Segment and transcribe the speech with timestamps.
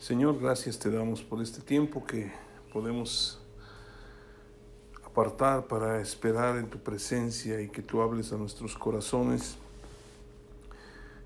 [0.00, 2.32] Señor, gracias te damos por este tiempo que
[2.72, 3.38] podemos
[5.04, 9.58] apartar para esperar en tu presencia y que tú hables a nuestros corazones.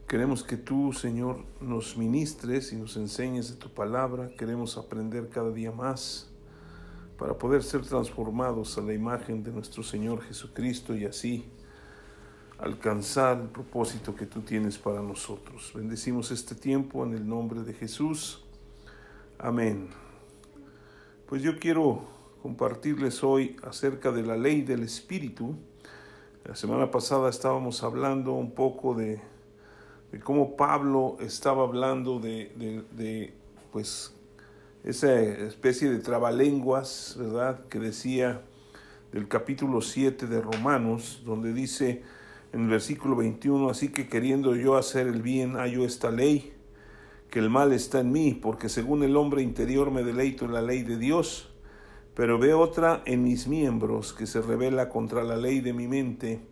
[0.09, 4.31] Queremos que tú, Señor, nos ministres y nos enseñes de tu palabra.
[4.37, 6.29] Queremos aprender cada día más
[7.17, 11.45] para poder ser transformados a la imagen de nuestro Señor Jesucristo y así
[12.59, 15.71] alcanzar el propósito que tú tienes para nosotros.
[15.77, 18.44] Bendecimos este tiempo en el nombre de Jesús.
[19.39, 19.89] Amén.
[21.27, 22.05] Pues yo quiero
[22.41, 25.57] compartirles hoy acerca de la ley del Espíritu.
[26.45, 29.21] La semana pasada estábamos hablando un poco de,
[30.23, 33.35] cómo Pablo estaba hablando de, de,
[33.73, 34.15] pues
[34.85, 37.67] esa especie de trabalenguas, ¿verdad?
[37.67, 38.41] Que decía
[39.13, 42.03] del capítulo 7 de Romanos, donde dice
[42.53, 46.54] en el versículo 21, así que queriendo yo hacer el bien, hallo esta ley
[47.35, 50.63] que el mal está en mí, porque según el hombre interior me deleito en la
[50.63, 51.51] ley de Dios,
[52.15, 56.47] pero veo otra en mis miembros que se revela contra la ley de mi mente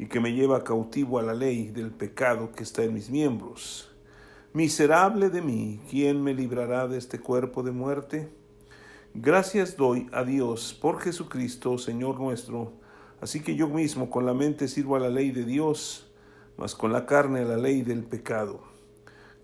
[0.00, 3.88] y que me lleva cautivo a la ley del pecado que está en mis miembros.
[4.52, 8.28] Miserable de mí, ¿quién me librará de este cuerpo de muerte?
[9.14, 12.72] Gracias doy a Dios por Jesucristo, Señor nuestro.
[13.20, 16.10] Así que yo mismo con la mente sirvo a la ley de Dios,
[16.56, 18.74] mas con la carne a la ley del pecado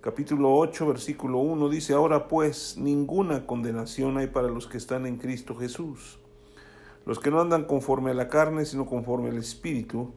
[0.03, 5.17] capítulo 8, versículo 1 dice, ahora pues ninguna condenación hay para los que están en
[5.17, 6.19] Cristo Jesús,
[7.07, 10.13] los que no andan conforme a la carne, sino conforme al Espíritu,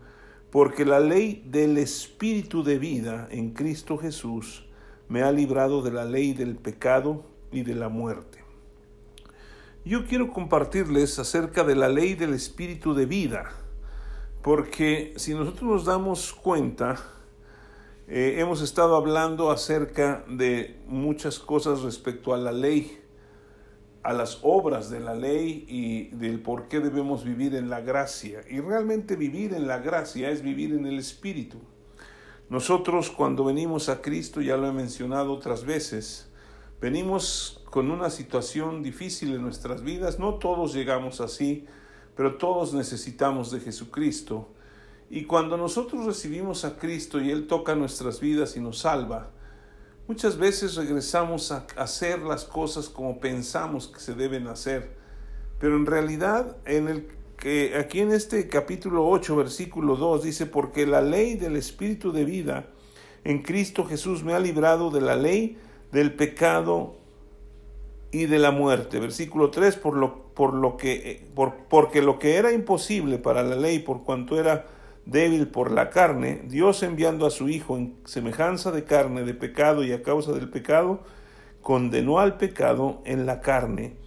[0.49, 4.65] porque la ley del Espíritu de vida en Cristo Jesús
[5.07, 8.43] me ha librado de la ley del pecado y de la muerte.
[9.85, 13.51] Yo quiero compartirles acerca de la ley del Espíritu de vida,
[14.41, 17.14] porque si nosotros nos damos cuenta,
[18.07, 22.99] eh, hemos estado hablando acerca de muchas cosas respecto a la ley,
[24.03, 28.43] a las obras de la ley y del por qué debemos vivir en la gracia.
[28.47, 31.57] Y realmente vivir en la gracia es vivir en el Espíritu.
[32.47, 36.29] Nosotros cuando venimos a Cristo, ya lo he mencionado otras veces,
[36.79, 40.19] venimos con una situación difícil en nuestras vidas.
[40.19, 41.65] No todos llegamos así,
[42.15, 44.54] pero todos necesitamos de Jesucristo.
[45.15, 49.31] Y cuando nosotros recibimos a Cristo y Él toca nuestras vidas y nos salva,
[50.09, 54.91] muchas veces regresamos a hacer las cosas como pensamos que se deben hacer.
[55.57, 60.85] Pero en realidad, en el, que aquí en este capítulo 8, versículo 2, dice, porque
[60.85, 62.65] la ley del Espíritu de vida
[63.23, 65.57] en Cristo Jesús me ha librado de la ley
[65.93, 66.97] del pecado
[68.11, 68.99] y de la muerte.
[68.99, 73.43] Versículo 3, por lo, por lo que, eh, por, porque lo que era imposible para
[73.43, 74.74] la ley, por cuanto era
[75.05, 79.83] débil por la carne, Dios enviando a su Hijo en semejanza de carne de pecado
[79.83, 81.03] y a causa del pecado,
[81.61, 83.97] condenó al pecado en la carne,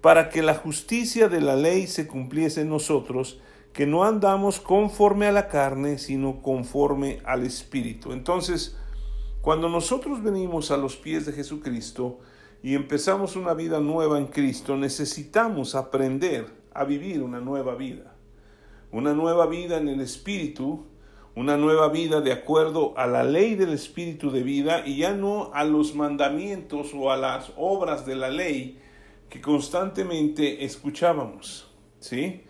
[0.00, 3.40] para que la justicia de la ley se cumpliese en nosotros,
[3.72, 8.12] que no andamos conforme a la carne, sino conforme al Espíritu.
[8.12, 8.76] Entonces,
[9.42, 12.18] cuando nosotros venimos a los pies de Jesucristo
[12.62, 18.09] y empezamos una vida nueva en Cristo, necesitamos aprender a vivir una nueva vida
[18.92, 20.84] una nueva vida en el Espíritu,
[21.36, 25.50] una nueva vida de acuerdo a la ley del Espíritu de vida y ya no
[25.54, 28.78] a los mandamientos o a las obras de la ley
[29.28, 31.68] que constantemente escuchábamos.
[32.00, 32.42] ¿Sí?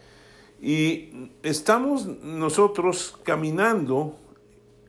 [0.63, 4.17] Y estamos nosotros caminando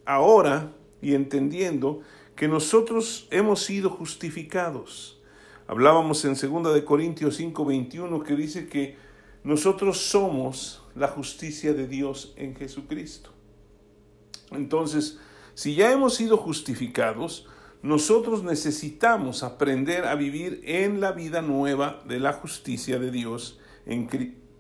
[0.06, 2.02] ahora y entendiendo
[2.36, 5.22] que nosotros hemos sido justificados.
[5.68, 8.96] Hablábamos en 2 de Corintios 5:21 que dice que
[9.44, 13.32] nosotros somos la justicia de Dios en Jesucristo.
[14.52, 15.20] Entonces,
[15.54, 17.48] si ya hemos sido justificados,
[17.82, 24.08] nosotros necesitamos aprender a vivir en la vida nueva de la justicia de Dios en,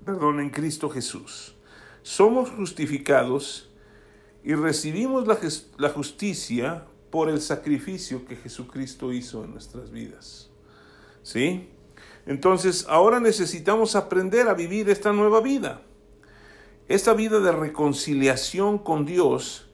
[0.07, 1.55] en Cristo Jesús.
[2.01, 3.69] Somos justificados
[4.43, 5.37] y recibimos la,
[5.77, 10.49] la justicia por el sacrificio que Jesucristo hizo en nuestras vidas.
[11.21, 11.69] ¿Sí?
[12.25, 15.81] Entonces, ahora necesitamos aprender a vivir esta nueva vida
[16.93, 19.69] esta vida de reconciliación con Dios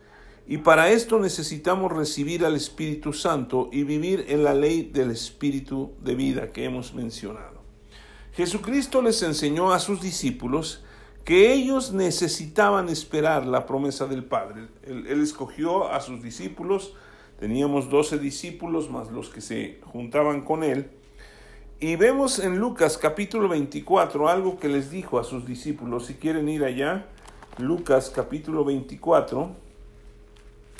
[0.47, 5.93] y para esto necesitamos recibir al Espíritu Santo y vivir en la ley del Espíritu
[6.01, 7.61] de vida que hemos mencionado.
[8.33, 10.83] Jesucristo les enseñó a sus discípulos
[11.25, 14.67] que ellos necesitaban esperar la promesa del Padre.
[14.83, 16.93] Él, escogió a sus discípulos,
[17.39, 20.91] teníamos doce discípulos más los que se juntaban con él,
[21.79, 26.07] y vemos en Lucas capítulo 24 algo que les dijo a sus discípulos.
[26.07, 27.05] Si quieren ir allá,
[27.59, 29.51] Lucas capítulo 24,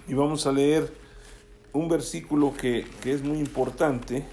[0.07, 0.91] y vamos a leer
[1.71, 4.25] un versículo que, que es muy importante.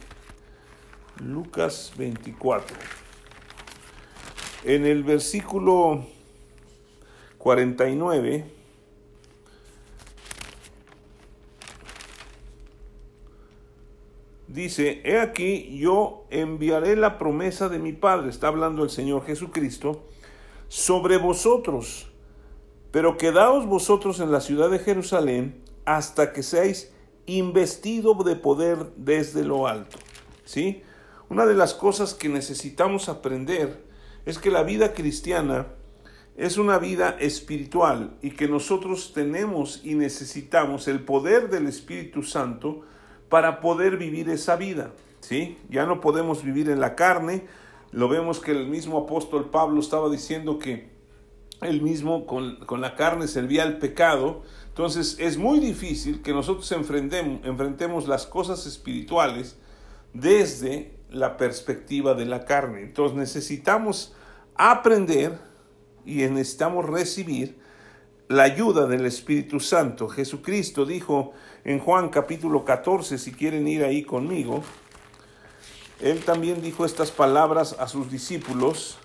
[1.22, 2.76] Lucas 24.
[4.64, 6.06] En el versículo
[7.36, 8.63] 49
[14.54, 20.04] dice, he aquí yo enviaré la promesa de mi Padre, está hablando el Señor Jesucristo,
[20.68, 22.06] sobre vosotros,
[22.92, 26.92] pero quedaos vosotros en la ciudad de Jerusalén hasta que seáis
[27.26, 29.98] investido de poder desde lo alto.
[30.44, 30.82] ¿Sí?
[31.28, 33.84] Una de las cosas que necesitamos aprender
[34.24, 35.66] es que la vida cristiana
[36.36, 42.82] es una vida espiritual y que nosotros tenemos y necesitamos el poder del Espíritu Santo
[43.34, 44.92] para poder vivir esa vida.
[45.18, 45.58] ¿sí?
[45.68, 47.42] Ya no podemos vivir en la carne.
[47.90, 50.92] Lo vemos que el mismo apóstol Pablo estaba diciendo que
[51.60, 54.42] él mismo con, con la carne servía al pecado.
[54.68, 59.58] Entonces es muy difícil que nosotros enfrentemos, enfrentemos las cosas espirituales
[60.12, 62.82] desde la perspectiva de la carne.
[62.82, 64.14] Entonces necesitamos
[64.54, 65.40] aprender
[66.06, 67.58] y necesitamos recibir
[68.28, 70.08] la ayuda del Espíritu Santo.
[70.08, 71.32] Jesucristo dijo
[71.64, 74.62] en Juan capítulo 14, si quieren ir ahí conmigo,
[76.00, 78.98] él también dijo estas palabras a sus discípulos.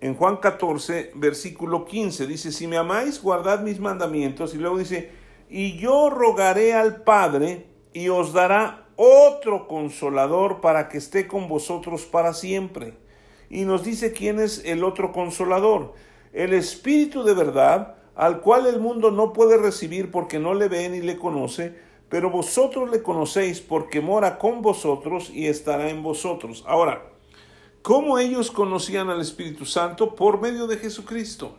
[0.00, 4.54] En Juan 14, versículo 15, dice, si me amáis, guardad mis mandamientos.
[4.54, 5.10] Y luego dice,
[5.48, 12.02] y yo rogaré al Padre y os dará otro consolador para que esté con vosotros
[12.02, 12.94] para siempre.
[13.50, 15.94] Y nos dice quién es el otro consolador
[16.32, 20.88] el Espíritu de verdad, al cual el mundo no puede recibir porque no le ve
[20.88, 21.74] ni le conoce,
[22.08, 26.64] pero vosotros le conocéis porque mora con vosotros y estará en vosotros.
[26.66, 27.12] Ahora,
[27.82, 30.14] ¿cómo ellos conocían al Espíritu Santo?
[30.14, 31.56] Por medio de Jesucristo.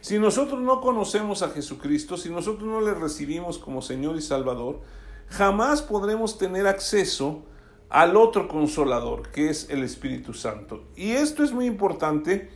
[0.00, 4.80] Si nosotros no conocemos a Jesucristo, si nosotros no le recibimos como Señor y Salvador,
[5.28, 7.44] jamás podremos tener acceso
[7.88, 10.84] al otro consolador, que es el Espíritu Santo.
[10.96, 12.50] Y esto es muy importante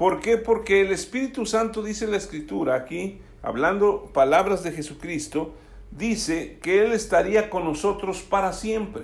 [0.00, 0.38] ¿Por qué?
[0.38, 5.52] Porque el Espíritu Santo dice la Escritura aquí, hablando palabras de Jesucristo,
[5.90, 9.02] dice que Él estaría con nosotros para siempre.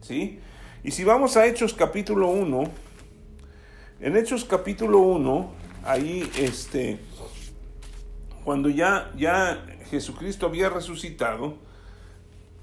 [0.00, 0.38] ¿sí?
[0.84, 2.62] Y si vamos a Hechos capítulo 1,
[3.98, 5.50] en Hechos capítulo 1,
[5.82, 7.00] ahí este,
[8.44, 11.56] cuando ya, ya Jesucristo había resucitado,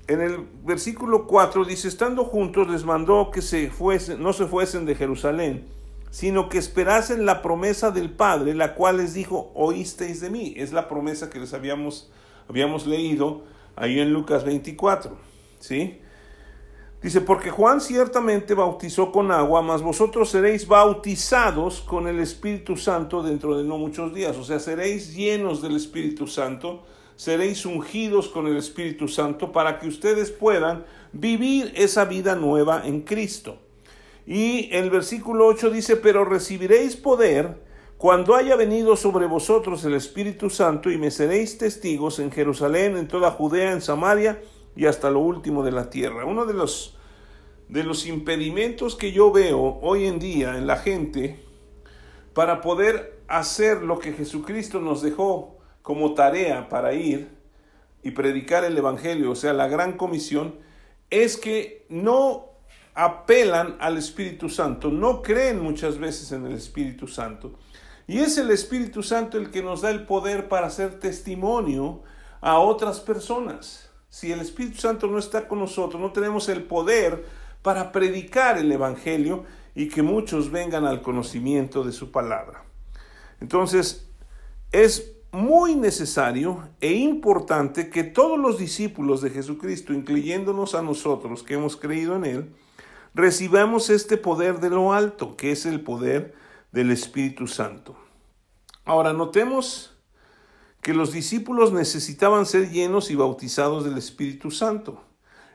[0.08, 4.86] en el versículo 4 dice, estando juntos les mandó que se fuesen, no se fuesen
[4.86, 5.68] de Jerusalén,
[6.14, 10.54] sino que esperasen la promesa del Padre, la cual les dijo, oísteis de mí.
[10.56, 12.12] Es la promesa que les habíamos,
[12.48, 13.46] habíamos leído
[13.76, 15.18] ahí en Lucas 24.
[15.58, 16.00] ¿Sí?
[17.02, 23.24] Dice, porque Juan ciertamente bautizó con agua, mas vosotros seréis bautizados con el Espíritu Santo
[23.24, 24.38] dentro de no muchos días.
[24.38, 26.84] O sea, seréis llenos del Espíritu Santo,
[27.16, 33.02] seréis ungidos con el Espíritu Santo para que ustedes puedan vivir esa vida nueva en
[33.02, 33.63] Cristo.
[34.26, 37.62] Y el versículo 8 dice, pero recibiréis poder
[37.98, 43.08] cuando haya venido sobre vosotros el Espíritu Santo y me seréis testigos en Jerusalén, en
[43.08, 44.42] toda Judea, en Samaria
[44.76, 46.26] y hasta lo último de la tierra.
[46.26, 46.98] Uno de los,
[47.70, 51.40] de los impedimentos que yo veo hoy en día en la gente
[52.34, 57.30] para poder hacer lo que Jesucristo nos dejó como tarea para ir
[58.02, 60.56] y predicar el Evangelio, o sea, la gran comisión,
[61.10, 62.53] es que no
[62.96, 67.54] apelan al Espíritu Santo, no creen muchas veces en el Espíritu Santo.
[68.08, 72.04] Y es el Espíritu Santo el que nos da el poder para hacer testimonio
[72.42, 73.90] a otras personas.
[74.10, 77.26] Si el Espíritu Santo no está con nosotros, no tenemos el poder
[77.62, 82.64] para predicar el Evangelio y que muchos vengan al conocimiento de su palabra.
[83.40, 84.08] Entonces,
[84.72, 91.56] es muy necesario e importante que todos los discípulos de Jesucristo, incluyéndonos a nosotros que
[91.56, 92.56] hemos creído en Él,
[93.14, 96.34] recibamos este poder de lo alto, que es el poder
[96.72, 97.96] del Espíritu Santo.
[98.86, 99.94] Ahora, notemos
[100.82, 105.02] que los discípulos necesitaban ser llenos y bautizados del Espíritu Santo.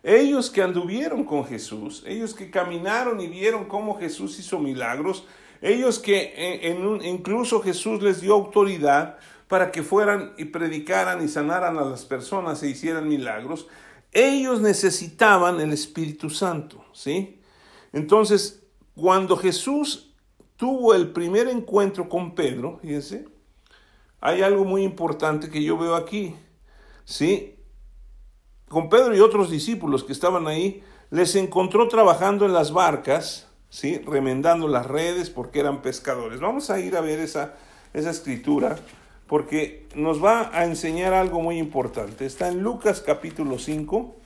[0.03, 5.27] Ellos que anduvieron con Jesús, ellos que caminaron y vieron cómo Jesús hizo milagros,
[5.61, 11.79] ellos que eh, incluso Jesús les dio autoridad para que fueran y predicaran y sanaran
[11.79, 13.67] a las personas e hicieran milagros,
[14.13, 17.38] ellos necesitaban el Espíritu Santo, ¿sí?
[17.93, 18.63] Entonces,
[18.95, 20.15] cuando Jesús
[20.57, 23.27] tuvo el primer encuentro con Pedro, fíjense,
[24.21, 26.35] hay algo muy importante que yo veo aquí,
[27.05, 27.55] ¿sí?
[28.69, 33.99] Con Pedro y otros discípulos que estaban ahí, les encontró trabajando en las barcas, ¿sí?
[33.99, 36.41] Remendando las redes porque eran pescadores.
[36.41, 37.55] Vamos a ir a ver esa,
[37.95, 38.77] esa escritura
[39.27, 42.27] porque nos va a enseñar algo muy importante.
[42.27, 44.17] Está en Lucas capítulo 5.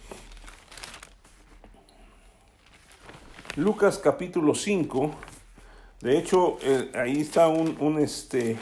[3.56, 5.10] Lucas capítulo 5.
[6.00, 8.56] De hecho, eh, ahí está un, este,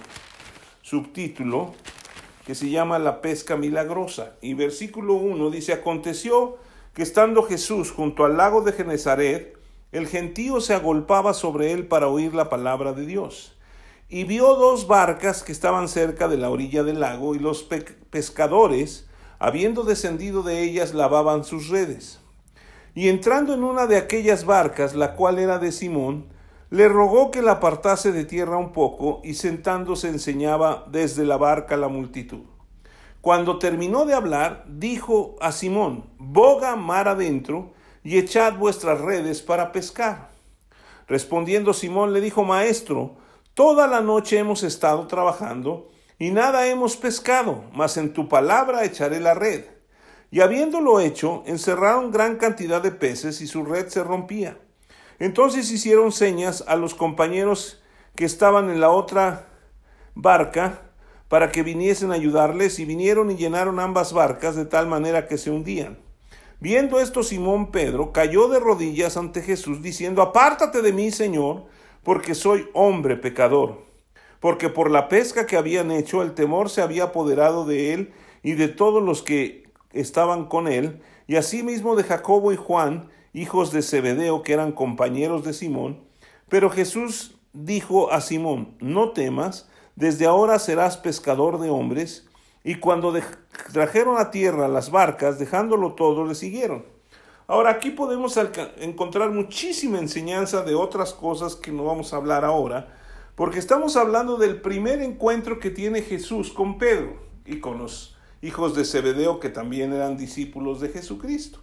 [0.82, 1.74] subtítulo
[2.44, 4.32] que se llama La pesca milagrosa.
[4.40, 6.58] Y versículo 1 dice, aconteció
[6.92, 9.56] que estando Jesús junto al lago de Genezaret,
[9.92, 13.56] el gentío se agolpaba sobre él para oír la palabra de Dios.
[14.08, 17.62] Y vio dos barcas que estaban cerca de la orilla del lago, y los
[18.10, 22.19] pescadores, habiendo descendido de ellas, lavaban sus redes.
[22.94, 26.26] Y entrando en una de aquellas barcas, la cual era de Simón,
[26.70, 31.76] le rogó que la apartase de tierra un poco, y sentándose enseñaba desde la barca
[31.76, 32.42] la multitud.
[33.20, 39.72] Cuando terminó de hablar, dijo a Simón, boga mar adentro, y echad vuestras redes para
[39.72, 40.30] pescar.
[41.06, 43.16] Respondiendo Simón le dijo, Maestro,
[43.54, 49.20] toda la noche hemos estado trabajando, y nada hemos pescado, mas en tu palabra echaré
[49.20, 49.64] la red.
[50.30, 54.58] Y habiéndolo hecho, encerraron gran cantidad de peces, y su red se rompía.
[55.18, 57.82] Entonces hicieron señas a los compañeros
[58.14, 59.48] que estaban en la otra
[60.14, 60.82] barca
[61.28, 65.38] para que viniesen a ayudarles y vinieron y llenaron ambas barcas de tal manera que
[65.38, 65.98] se hundían.
[66.58, 71.64] Viendo esto Simón Pedro cayó de rodillas ante Jesús diciendo, Apártate de mí, Señor,
[72.02, 73.84] porque soy hombre pecador.
[74.40, 78.52] Porque por la pesca que habían hecho el temor se había apoderado de él y
[78.52, 83.82] de todos los que estaban con él, y asimismo de Jacobo y Juan, hijos de
[83.82, 86.00] Zebedeo, que eran compañeros de Simón.
[86.48, 92.26] Pero Jesús dijo a Simón, no temas, desde ahora serás pescador de hombres.
[92.64, 93.14] Y cuando
[93.72, 96.84] trajeron a tierra las barcas, dejándolo todo, le siguieron.
[97.46, 98.38] Ahora aquí podemos
[98.78, 102.96] encontrar muchísima enseñanza de otras cosas que no vamos a hablar ahora,
[103.34, 108.74] porque estamos hablando del primer encuentro que tiene Jesús con Pedro y con los hijos
[108.74, 111.60] de Zebedeo que también eran discípulos de Jesucristo.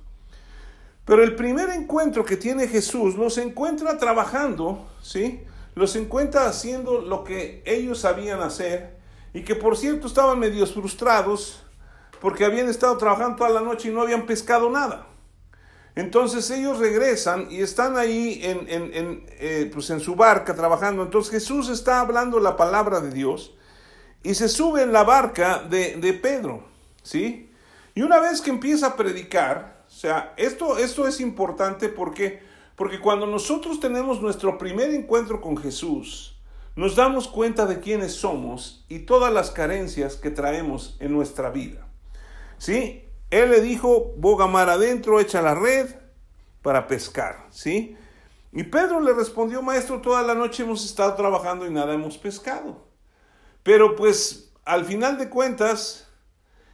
[1.05, 5.41] Pero el primer encuentro que tiene Jesús los encuentra trabajando, ¿sí?
[5.74, 8.98] Los encuentra haciendo lo que ellos sabían hacer
[9.34, 11.63] y que por cierto estaban medios frustrados
[12.19, 15.07] porque habían estado trabajando toda la noche y no habían pescado nada.
[15.96, 21.01] Entonces ellos regresan y están ahí en, en, eh, pues en su barca trabajando.
[21.01, 23.56] Entonces Jesús está hablando la palabra de Dios
[24.24, 26.63] y se sube en la barca de, de Pedro,
[27.03, 27.51] ¿sí?
[27.95, 32.41] Y una vez que empieza a predicar, o sea, esto, esto es importante porque,
[32.75, 36.38] porque cuando nosotros tenemos nuestro primer encuentro con Jesús,
[36.75, 41.88] nos damos cuenta de quiénes somos y todas las carencias que traemos en nuestra vida.
[42.59, 43.03] ¿Sí?
[43.31, 45.89] Él le dijo, boga mar adentro, echa la red
[46.62, 47.97] para pescar, ¿sí?
[48.51, 52.87] Y Pedro le respondió, maestro, toda la noche hemos estado trabajando y nada hemos pescado.
[53.67, 56.07] Pero pues al final de cuentas,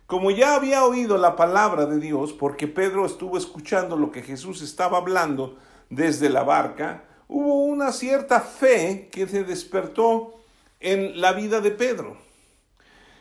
[0.06, 4.62] como ya había oído la palabra de Dios, porque Pedro estuvo escuchando lo que Jesús
[4.62, 5.58] estaba hablando
[5.90, 10.36] desde la barca, hubo una cierta fe que se despertó
[10.80, 12.16] en la vida de Pedro.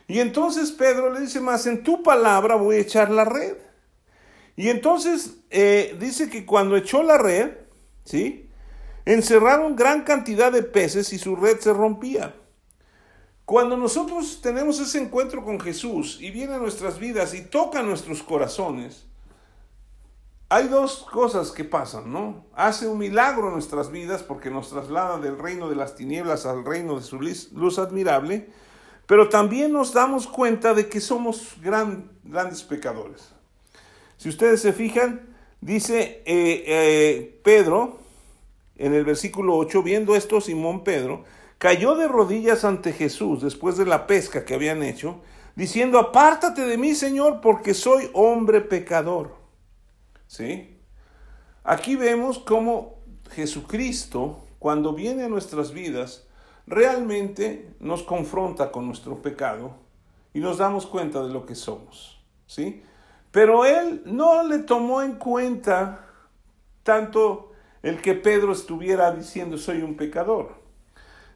[0.07, 3.57] Y entonces Pedro le dice más, en tu palabra voy a echar la red.
[4.55, 7.53] Y entonces eh, dice que cuando echó la red,
[8.05, 8.51] ¿sí?
[9.05, 12.35] Encerraron gran cantidad de peces y su red se rompía.
[13.45, 18.23] Cuando nosotros tenemos ese encuentro con Jesús y viene a nuestras vidas y toca nuestros
[18.23, 19.05] corazones,
[20.47, 22.45] hay dos cosas que pasan, ¿no?
[22.53, 26.63] Hace un milagro en nuestras vidas porque nos traslada del reino de las tinieblas al
[26.63, 28.49] reino de su luz admirable,
[29.07, 33.33] pero también nos damos cuenta de que somos grandes pecadores.
[34.17, 37.99] Si ustedes se fijan, dice eh, eh, Pedro,
[38.77, 41.25] en el versículo 8, viendo esto Simón Pedro,
[41.63, 45.21] cayó de rodillas ante Jesús después de la pesca que habían hecho,
[45.55, 49.37] diciendo, apártate de mí, Señor, porque soy hombre pecador.
[50.27, 50.77] ¿Sí?
[51.63, 52.97] Aquí vemos cómo
[53.31, 56.27] Jesucristo, cuando viene a nuestras vidas,
[56.67, 59.77] realmente nos confronta con nuestro pecado
[60.33, 62.21] y nos damos cuenta de lo que somos.
[62.45, 62.83] ¿Sí?
[63.31, 66.09] Pero él no le tomó en cuenta
[66.83, 70.62] tanto el que Pedro estuviera diciendo soy un pecador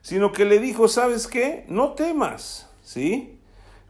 [0.00, 1.64] sino que le dijo, ¿sabes qué?
[1.68, 3.38] No temas, ¿sí?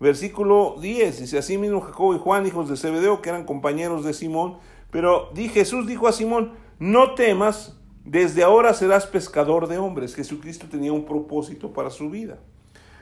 [0.00, 4.14] Versículo 10, dice, así mismo Jacobo y Juan, hijos de Zebedeo, que eran compañeros de
[4.14, 4.58] Simón,
[4.90, 10.14] pero di, Jesús dijo a Simón, no temas, desde ahora serás pescador de hombres.
[10.14, 12.38] Jesucristo tenía un propósito para su vida.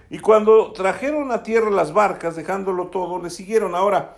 [0.09, 3.75] Y cuando trajeron a tierra las barcas, dejándolo todo, le siguieron.
[3.75, 4.17] Ahora,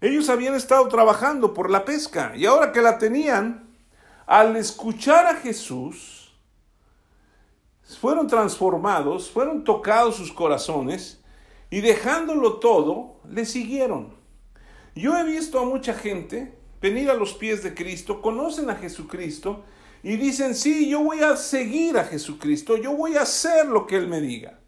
[0.00, 3.68] ellos habían estado trabajando por la pesca y ahora que la tenían,
[4.26, 6.19] al escuchar a Jesús,
[7.98, 11.22] fueron transformados, fueron tocados sus corazones
[11.70, 14.14] y dejándolo todo, le siguieron.
[14.94, 19.64] Yo he visto a mucha gente venir a los pies de Cristo, conocen a Jesucristo
[20.02, 23.96] y dicen, sí, yo voy a seguir a Jesucristo, yo voy a hacer lo que
[23.96, 24.60] Él me diga.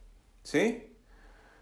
[0.42, 0.94] ¿Sí?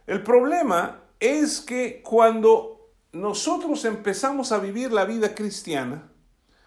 [0.06, 6.10] El problema es que cuando nosotros empezamos a vivir la vida cristiana,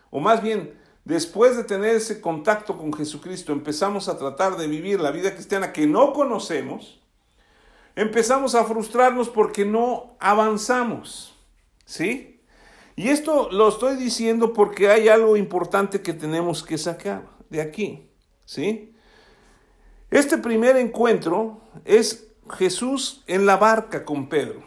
[0.09, 4.99] o más bien después de tener ese contacto con Jesucristo, empezamos a tratar de vivir
[4.99, 7.01] la vida cristiana que no conocemos,
[7.95, 11.35] empezamos a frustrarnos porque no avanzamos.
[11.85, 12.41] ¿Sí?
[12.95, 18.07] Y esto lo estoy diciendo porque hay algo importante que tenemos que sacar de aquí.
[18.45, 18.93] ¿Sí?
[20.11, 24.63] Este primer encuentro es Jesús en la barca con Pedro.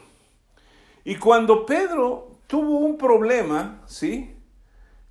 [1.05, 4.36] Y cuando Pedro tuvo un problema, ¿sí?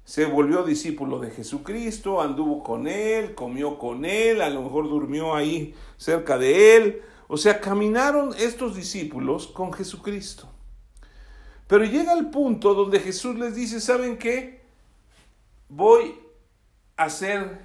[0.05, 5.35] Se volvió discípulo de Jesucristo, anduvo con él, comió con él, a lo mejor durmió
[5.35, 7.01] ahí cerca de él.
[7.27, 10.47] O sea, caminaron estos discípulos con Jesucristo.
[11.67, 14.61] Pero llega el punto donde Jesús les dice, ¿saben qué?
[15.67, 16.15] Voy
[16.95, 17.59] a ser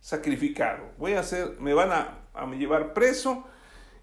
[0.00, 2.18] sacrificado, voy a ser, me van a,
[2.56, 3.44] llevar preso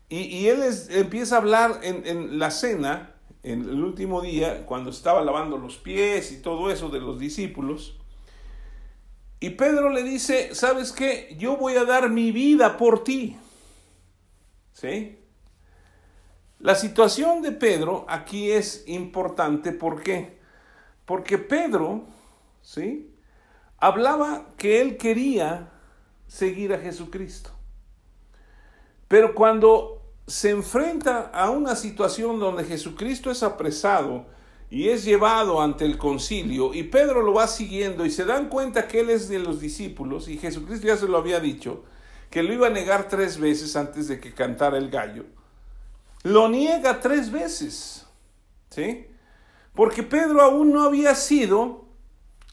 [0.07, 5.57] y, él empieza a hablar en, la cena, en el último día, cuando estaba lavando
[5.57, 7.97] los pies y todo eso de los discípulos.
[9.39, 11.35] Y Pedro le dice, ¿sabes qué?
[11.39, 13.37] Yo voy a dar mi vida por ti.
[14.73, 15.17] ¿Sí?
[16.59, 20.39] La situación de Pedro aquí es importante, ¿por qué?
[21.05, 22.03] Porque Pedro,
[22.61, 23.15] ¿sí?
[23.77, 25.71] Hablaba que él quería
[26.27, 27.51] seguir a Jesucristo.
[29.07, 29.98] Pero cuando
[30.29, 34.27] se enfrenta a una situación donde Jesucristo es apresado
[34.69, 38.87] y es llevado ante el concilio y Pedro lo va siguiendo y se dan cuenta
[38.87, 41.83] que él es de los discípulos y Jesucristo ya se lo había dicho,
[42.29, 45.25] que lo iba a negar tres veces antes de que cantara el gallo.
[46.21, 48.05] Lo niega tres veces,
[48.69, 49.07] ¿sí?
[49.73, 51.85] Porque Pedro aún no había sido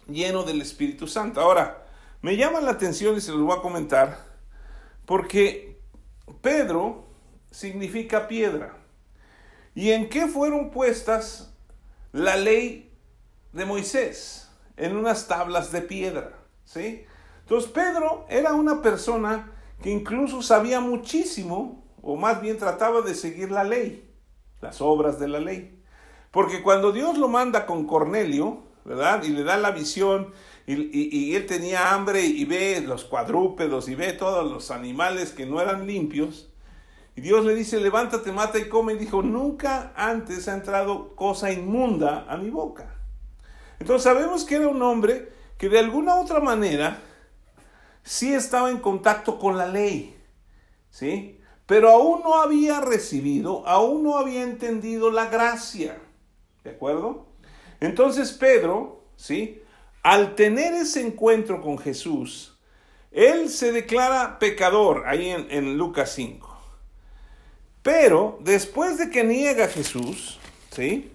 [0.09, 1.43] lleno del Espíritu Santo.
[1.43, 1.85] Ahora,
[2.23, 4.25] me llama la atención y se los voy a comentar,
[5.05, 5.79] porque
[6.41, 7.06] Pedro
[7.57, 8.77] significa piedra.
[9.75, 11.55] ¿Y en qué fueron puestas
[12.13, 12.93] la ley
[13.53, 14.51] de Moisés?
[14.77, 17.07] En unas tablas de piedra, ¿sí?
[17.41, 23.51] Entonces Pedro era una persona que incluso sabía muchísimo, o más bien trataba de seguir
[23.51, 24.07] la ley,
[24.61, 25.83] las obras de la ley.
[26.31, 29.23] Porque cuando Dios lo manda con Cornelio, ¿verdad?
[29.23, 30.33] Y le da la visión,
[30.67, 35.47] y, y, él tenía hambre y ve los cuadrúpedos y ve todos los animales que
[35.47, 36.51] no eran limpios,
[37.17, 38.93] y Dios le dice, levántate, mata y come.
[38.93, 42.95] Y dijo, nunca antes ha entrado cosa inmunda a mi boca.
[43.81, 47.01] Entonces sabemos que era un hombre que de alguna otra manera
[48.03, 50.15] sí estaba en contacto con la ley.
[50.91, 51.41] ¿Sí?
[51.65, 55.99] Pero aún no había recibido, aún no había entendido la gracia.
[56.65, 57.29] ¿De acuerdo?
[57.81, 59.63] Entonces Pedro, ¿sí?
[60.03, 62.59] Al tener ese encuentro con Jesús,
[63.11, 66.56] él se declara pecador ahí en, en Lucas 5.
[67.87, 70.41] Pero después de que niega Jesús,
[70.73, 71.13] ¿sí?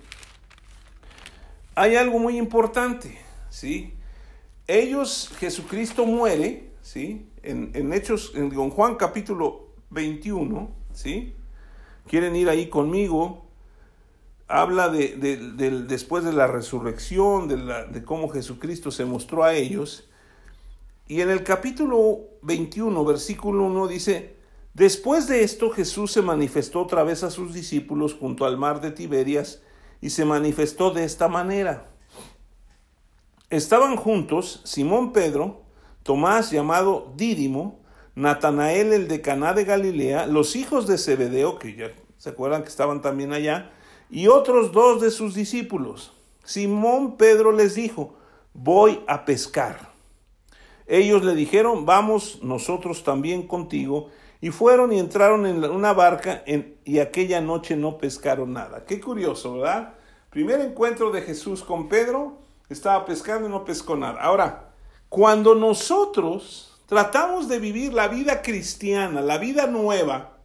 [1.76, 3.18] Hay algo muy importante,
[3.50, 3.94] ¿sí?
[4.68, 7.28] Ellos, Jesucristo muere, ¿sí?
[7.44, 11.36] En, Hechos, en, Juan capítulo 21, ¿sí?
[12.08, 13.48] Quieren ir ahí conmigo.
[14.48, 15.18] Habla de,
[15.90, 20.10] después de la resurrección, de, la, de cómo Jesucristo se mostró a ellos.
[21.06, 24.41] Y en el capítulo 21, versículo 1 dice,
[24.74, 28.92] Después de esto Jesús se manifestó otra vez a sus discípulos junto al mar de
[28.92, 29.62] Tiberias
[30.00, 31.90] y se manifestó de esta manera.
[33.50, 35.64] Estaban juntos Simón Pedro,
[36.04, 37.82] Tomás llamado Dídimo,
[38.16, 42.70] Natanael el de Caná de Galilea, los hijos de Zebedeo, que ya se acuerdan que
[42.70, 43.72] estaban también allá,
[44.10, 46.14] y otros dos de sus discípulos.
[46.44, 48.16] Simón Pedro les dijo,
[48.54, 49.92] voy a pescar.
[50.88, 54.10] Ellos le dijeron, vamos nosotros también contigo.
[54.42, 56.44] Y fueron y entraron en una barca
[56.84, 58.86] y aquella noche no pescaron nada.
[58.86, 59.94] Qué curioso, ¿verdad?
[60.32, 64.20] Primer encuentro de Jesús con Pedro, estaba pescando y no pescó nada.
[64.22, 64.72] Ahora,
[65.10, 70.38] cuando nosotros tratamos de vivir la vida cristiana, la vida nueva,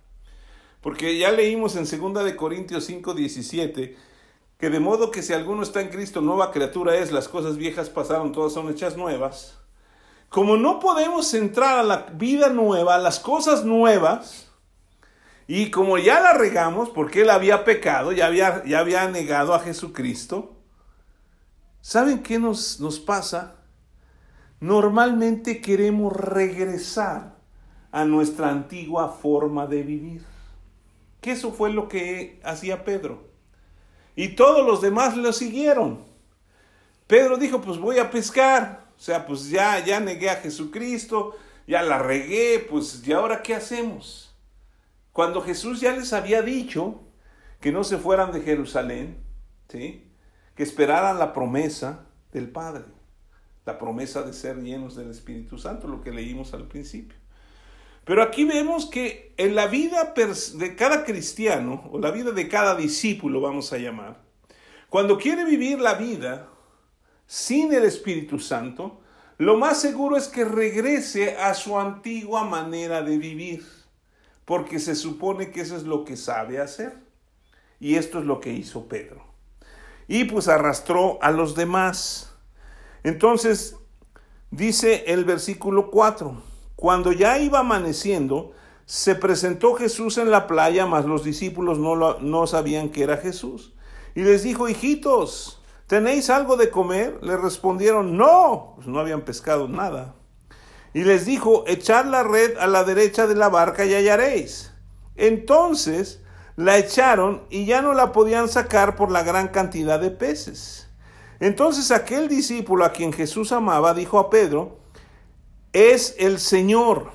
[0.81, 3.97] porque ya leímos en 2 de Corintios 5, 17,
[4.59, 7.91] que de modo que si alguno está en Cristo, nueva criatura es, las cosas viejas
[7.91, 9.59] pasaron, todas son hechas nuevas.
[10.29, 14.51] Como no podemos entrar a la vida nueva, a las cosas nuevas,
[15.47, 19.61] y como ya la regamos, porque él había pecado, ya había, ya había negado a
[19.61, 20.57] Jesucristo,
[21.81, 23.57] ¿saben qué nos, nos pasa?
[24.59, 27.37] Normalmente queremos regresar
[27.93, 30.25] a nuestra antigua forma de vivir.
[31.21, 33.29] Que eso fue lo que hacía Pedro.
[34.17, 36.05] Y todos los demás lo siguieron.
[37.07, 38.86] Pedro dijo, pues voy a pescar.
[38.97, 43.55] O sea, pues ya, ya negué a Jesucristo, ya la regué, pues ¿y ahora qué
[43.55, 44.35] hacemos?
[45.13, 47.01] Cuando Jesús ya les había dicho
[47.61, 49.19] que no se fueran de Jerusalén,
[49.69, 50.05] ¿sí?
[50.55, 52.85] que esperaran la promesa del Padre,
[53.65, 57.17] la promesa de ser llenos del Espíritu Santo, lo que leímos al principio.
[58.05, 62.77] Pero aquí vemos que en la vida de cada cristiano, o la vida de cada
[62.77, 64.23] discípulo, vamos a llamar,
[64.89, 66.49] cuando quiere vivir la vida
[67.27, 69.01] sin el Espíritu Santo,
[69.39, 73.67] lo más seguro es que regrese a su antigua manera de vivir,
[74.45, 77.05] porque se supone que eso es lo que sabe hacer.
[77.79, 79.23] Y esto es lo que hizo Pedro.
[80.09, 82.33] Y pues arrastró a los demás.
[83.03, 83.77] Entonces,
[84.51, 86.43] dice el versículo 4,
[86.75, 88.53] cuando ya iba amaneciendo,
[88.87, 93.75] se presentó Jesús en la playa, mas los discípulos no, no sabían que era Jesús.
[94.15, 95.56] Y les dijo, hijitos,
[95.87, 97.19] ¿tenéis algo de comer?
[97.23, 100.15] Le respondieron, no, pues no habían pescado nada.
[100.95, 104.73] Y les dijo, echad la red a la derecha de la barca y hallaréis.
[105.17, 106.23] Entonces
[106.57, 110.89] la echaron y ya no la podían sacar por la gran cantidad de peces.
[111.39, 114.79] Entonces aquel discípulo a quien Jesús amaba dijo a Pedro,
[115.73, 117.11] es el Señor.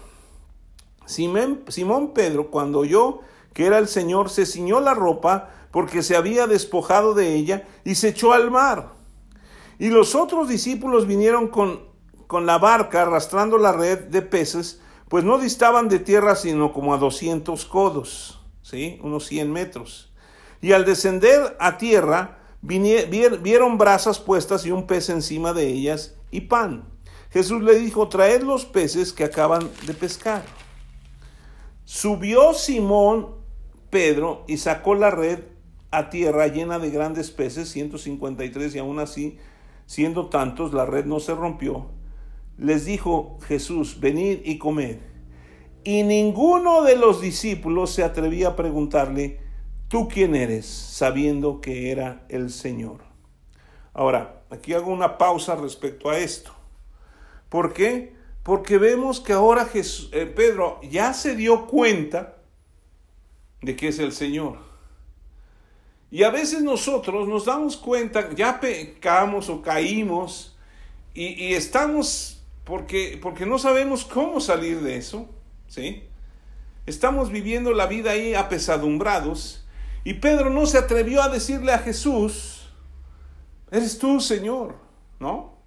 [1.08, 3.22] Simón, Pedro, cuando oyó
[3.54, 7.96] que era el Señor, se ciñó la ropa porque se había despojado de ella y
[7.96, 8.94] se echó al mar.
[9.80, 11.82] Y los otros discípulos vinieron con,
[12.28, 16.94] con la barca arrastrando la red de peces, pues no distaban de tierra sino como
[16.94, 18.42] a doscientos codos.
[18.62, 19.00] ¿sí?
[19.04, 20.12] unos 100 metros.
[20.62, 26.42] Y al descender a tierra, vieron brasas puestas y un pez encima de ellas y
[26.42, 26.86] pan.
[27.32, 30.44] Jesús le dijo, traed los peces que acaban de pescar.
[31.86, 33.36] Subió Simón
[33.90, 35.40] Pedro y sacó la red
[35.92, 39.38] a tierra llena de grandes peces, 153, y aún así,
[39.86, 41.92] siendo tantos, la red no se rompió.
[42.58, 44.98] Les dijo Jesús, venid y comed.
[45.84, 49.42] Y ninguno de los discípulos se atrevía a preguntarle,
[49.88, 50.66] ¿tú quién eres?
[50.66, 53.02] sabiendo que era el Señor.
[53.94, 56.54] Ahora, aquí hago una pausa respecto a esto.
[57.50, 58.16] ¿Por qué?
[58.44, 62.38] Porque vemos que ahora eh, Pedro ya se dio cuenta
[63.62, 64.71] de que es el Señor.
[66.12, 70.58] Y a veces nosotros nos damos cuenta, ya pecamos o caímos
[71.14, 75.30] y, y estamos porque, porque no sabemos cómo salir de eso.
[75.68, 76.04] ¿sí?
[76.86, 79.66] Estamos viviendo la vida ahí apesadumbrados
[80.04, 82.70] y Pedro no se atrevió a decirle a Jesús,
[83.72, 84.76] eres tú, Señor,
[85.20, 85.60] ¿no?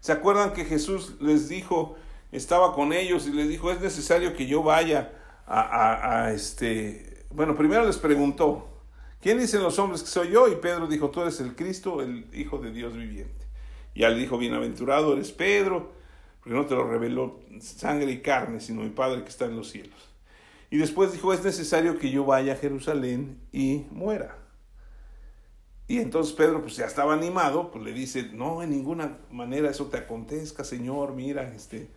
[0.00, 1.96] ¿Se acuerdan que Jesús les dijo,
[2.30, 5.12] estaba con ellos y les dijo, es necesario que yo vaya
[5.46, 8.77] a, a este, bueno, primero les preguntó,
[9.20, 10.48] ¿quién dicen los hombres que soy yo?
[10.48, 13.46] Y Pedro dijo, tú eres el Cristo, el Hijo de Dios viviente.
[13.94, 15.92] Y él dijo, bienaventurado eres Pedro,
[16.40, 19.70] porque no te lo reveló sangre y carne, sino mi Padre que está en los
[19.70, 20.08] cielos.
[20.70, 24.36] Y después dijo, es necesario que yo vaya a Jerusalén y muera.
[25.88, 29.86] Y entonces Pedro, pues ya estaba animado, pues le dice, no, en ninguna manera eso
[29.86, 31.88] te acontezca, Señor, mira, este,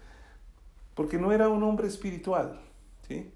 [0.95, 2.61] porque no era un hombre espiritual,
[3.05, 3.29] ¿sí?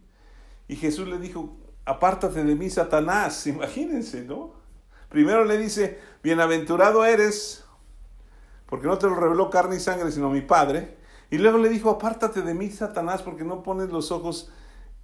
[0.69, 4.53] Y Jesús le dijo, apártate de mí, Satanás, imagínense, ¿no?
[5.09, 7.63] Primero le dice, bienaventurado eres,
[8.65, 10.97] porque no te lo reveló carne y sangre, sino mi Padre.
[11.29, 14.51] Y luego le dijo, apártate de mí, Satanás, porque no pones los ojos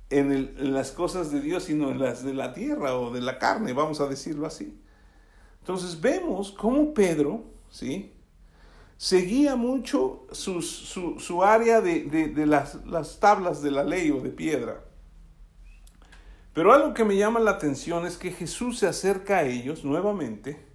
[0.10, 3.74] en, las cosas de Dios, sino en las de la tierra o de la carne,
[3.74, 4.82] vamos a decirlo así.
[5.60, 8.14] Entonces vemos cómo Pedro, ¿sí?
[8.98, 14.84] Seguía mucho su, área de, las tablas de la ley o de piedra.
[16.54, 20.72] Pero algo que me llama la atención es que Jesús se acerca a ellos nuevamente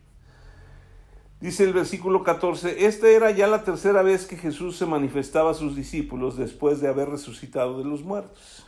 [1.41, 5.55] Dice el versículo 14, esta era ya la tercera vez que Jesús se manifestaba a
[5.55, 8.67] sus discípulos después de haber resucitado de los muertos.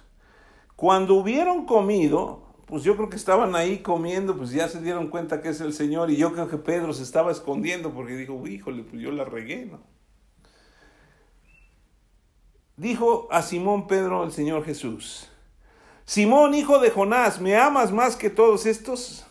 [0.76, 5.40] Cuando hubieron comido, pues yo creo que estaban ahí comiendo, pues ya se dieron cuenta
[5.40, 8.82] que es el Señor y yo creo que Pedro se estaba escondiendo porque dijo, híjole,
[8.82, 9.70] pues yo la regué.
[12.76, 15.30] Dijo a Simón Pedro el Señor Jesús,
[16.08, 19.26] Simón, hijo de Jonás, ¿me amas más que todos estos?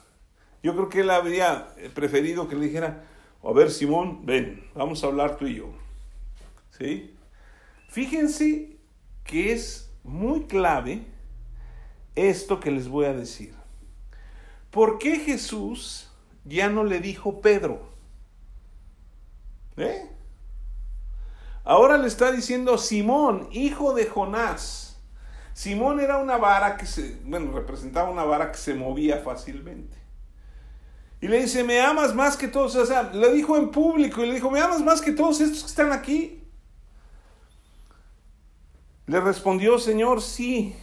[0.61, 3.03] Yo creo que él habría preferido que le dijera,
[3.43, 5.71] a ver, Simón, ven, vamos a hablar tú y yo.
[6.77, 7.15] ¿Sí?
[7.89, 8.77] Fíjense
[9.23, 11.03] que es muy clave
[12.13, 13.55] esto que les voy a decir.
[14.69, 16.11] ¿Por qué Jesús
[16.45, 17.89] ya no le dijo Pedro?
[19.77, 20.07] ¿Eh?
[21.63, 24.86] Ahora le está diciendo Simón, hijo de Jonás.
[25.57, 29.97] Simón era una vara que se, bueno, representaba una vara que se movía fácilmente.
[31.19, 32.75] Y le dice, ¿me amas más que todos?
[32.75, 35.63] O sea, le dijo en público y le dijo, ¿me amas más que todos estos
[35.63, 36.43] que están aquí?
[39.07, 40.75] Le respondió, Señor, sí,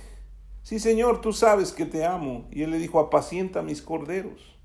[0.65, 2.49] sí, Señor, tú sabes que te amo.
[2.51, 4.57] Y él le dijo, apacienta mis corderos.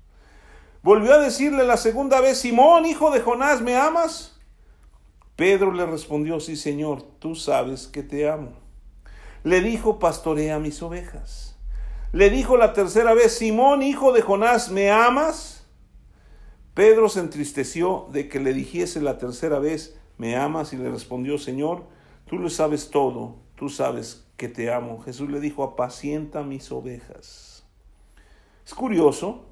[0.82, 4.40] Volvió a decirle la segunda vez, Simón, hijo de Jonás, ¿me amas?
[5.36, 8.59] Pedro le respondió, sí, Señor, tú sabes que te amo.
[9.44, 11.56] Le dijo, pastorea mis ovejas.
[12.12, 15.64] Le dijo la tercera vez, Simón, hijo de Jonás, ¿me amas?
[16.74, 20.72] Pedro se entristeció de que le dijese la tercera vez, ¿me amas?
[20.72, 21.84] Y le respondió, Señor,
[22.26, 25.00] tú lo sabes todo, tú sabes que te amo.
[25.02, 27.64] Jesús le dijo, apacienta mis ovejas.
[28.66, 29.44] Es curioso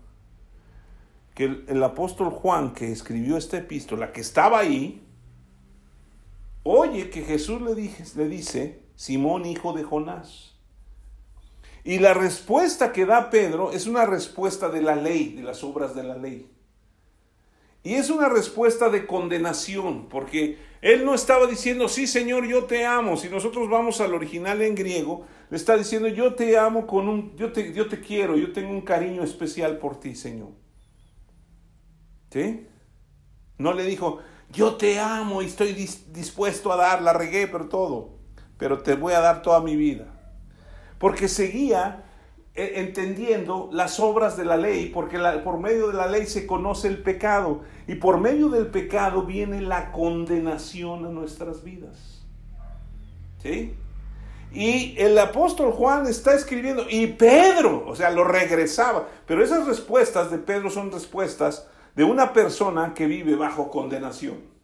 [1.35, 5.07] que el, apóstol Juan, que escribió esta epístola, que estaba ahí,
[6.65, 10.57] oye que Jesús le, le dice, Simón, hijo de Jonás.
[11.85, 15.95] Y la respuesta que da Pedro es una respuesta de la ley, de las obras
[15.95, 16.51] de la ley.
[17.85, 22.85] Y es una respuesta de condenación, porque él no estaba diciendo, sí Señor, yo te
[22.85, 23.17] amo.
[23.17, 27.37] Si nosotros vamos al original en griego, le está diciendo, yo te amo con un,
[27.37, 30.51] yo te, yo te quiero, yo tengo un cariño especial por ti, Señor.
[32.33, 32.67] ¿Sí?
[33.59, 34.19] No le dijo,
[34.51, 38.18] yo te amo y estoy dispuesto a dar, la regué, pero todo,
[38.59, 40.07] pero te voy a dar toda mi vida.
[40.99, 42.05] Porque seguía
[42.55, 46.89] e, entendiendo las obras de la ley, porque por medio de la ley se conoce
[46.89, 52.27] el pecado y por medio del pecado viene la condenación a nuestras vidas.
[53.41, 53.77] ¿Sí?
[54.53, 60.31] Y el apóstol Juan está escribiendo, y Pedro, o sea, lo regresaba, pero esas respuestas
[60.31, 64.58] de Pedro son respuestas de una persona que vive bajo condenación.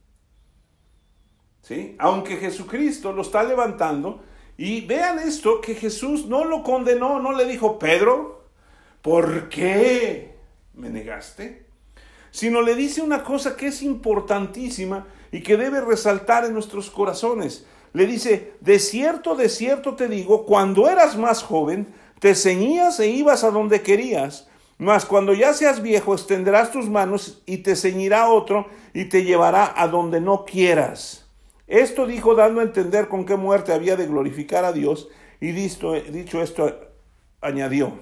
[1.65, 1.97] ¿Sí?
[1.99, 4.21] Aunque Jesucristo lo está levantando,
[4.59, 8.45] y vean esto, que Jesús no lo condenó, no le dijo, Pedro,
[9.01, 10.37] ¿por qué
[10.75, 11.65] me negaste?
[12.31, 17.65] Sino le dice una cosa que es importantísima y que debe resaltar en nuestros corazones.
[17.95, 23.09] Le dice, de cierto, de cierto te digo, cuando eras más joven, te ceñías e
[23.09, 28.29] ibas a donde querías, mas cuando ya seas viejo, extenderás tus manos y te ceñirá
[28.29, 31.24] otro y te llevará a donde no quieras.
[31.67, 35.09] Esto dijo dando a entender con qué muerte había de glorificar a Dios
[35.41, 36.79] y dicho, dicho esto
[37.41, 37.99] añadió,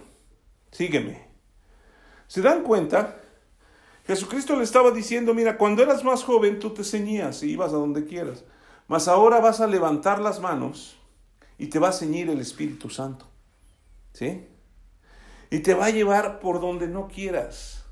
[0.70, 1.27] sígueme.
[2.27, 3.20] ¿Se dan cuenta?
[4.07, 7.77] Jesucristo le estaba diciendo, mira, cuando eras más joven tú te ceñías y ibas a
[7.77, 8.44] donde quieras,
[8.88, 10.98] mas ahora vas a levantar las manos
[11.57, 13.27] y te va a ceñir el Espíritu Santo.
[14.12, 14.46] ¿Sí?
[15.51, 17.85] Y te va a llevar por donde no quieras.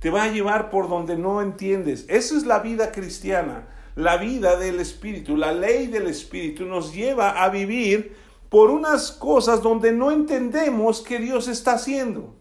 [0.00, 2.04] Te va a llevar por donde no entiendes.
[2.08, 7.42] Esa es la vida cristiana la vida del Espíritu, la ley del Espíritu nos lleva
[7.42, 8.14] a vivir
[8.48, 12.36] por unas cosas donde no entendemos que Dios está haciendo.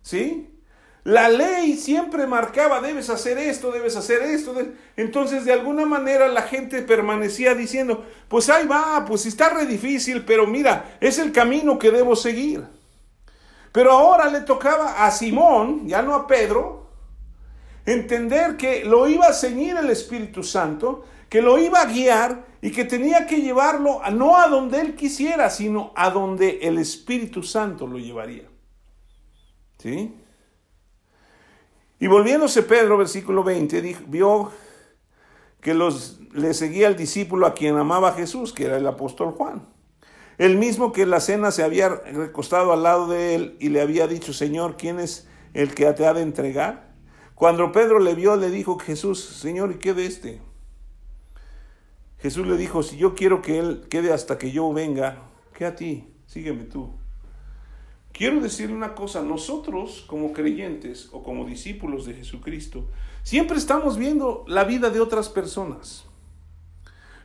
[0.00, 0.58] ¿Sí?
[1.04, 4.54] La ley siempre marcaba, debes hacer esto, debes hacer esto.
[4.96, 10.24] Entonces, de alguna manera la gente permanecía diciendo, pues ahí va, pues está re difícil,
[10.24, 12.64] pero mira, es el camino que debo seguir.
[13.70, 16.79] Pero ahora le tocaba a Simón, ya no a Pedro,
[17.92, 22.70] entender que lo iba a ceñir el Espíritu Santo, que lo iba a guiar y
[22.70, 27.86] que tenía que llevarlo no a donde él quisiera, sino a donde el Espíritu Santo
[27.86, 28.48] lo llevaría.
[29.78, 30.14] ¿Sí?
[31.98, 34.50] Y volviéndose Pedro, versículo 20, vio
[35.60, 39.68] que los, le seguía el discípulo a quien amaba Jesús, que era el apóstol Juan.
[40.38, 43.82] El mismo que en la cena se había recostado al lado de él y le
[43.82, 46.89] había dicho, Señor, ¿quién es el que te ha de entregar?
[47.40, 50.42] Cuando Pedro le vio, le dijo Jesús, Señor, ¿y qué de este?
[52.18, 55.22] Jesús le dijo, si yo quiero que él quede hasta que yo venga,
[55.54, 56.12] ¿qué a ti?
[56.26, 56.90] Sígueme tú.
[58.12, 62.90] Quiero decirle una cosa, nosotros como creyentes o como discípulos de Jesucristo,
[63.22, 66.04] siempre estamos viendo la vida de otras personas.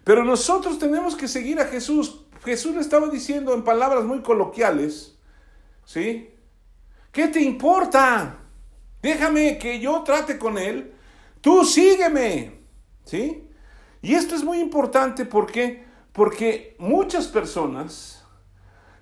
[0.06, 2.22] Pero nosotros tenemos que seguir a Jesús.
[2.46, 5.20] Jesús le estaba diciendo en palabras muy coloquiales,
[5.84, 6.30] ¿sí?
[7.12, 8.45] ¿Qué te importa?
[9.06, 10.92] Déjame que yo trate con él.
[11.40, 12.62] Tú sígueme.
[13.04, 13.48] ¿Sí?
[14.02, 18.26] Y esto es muy importante porque porque muchas personas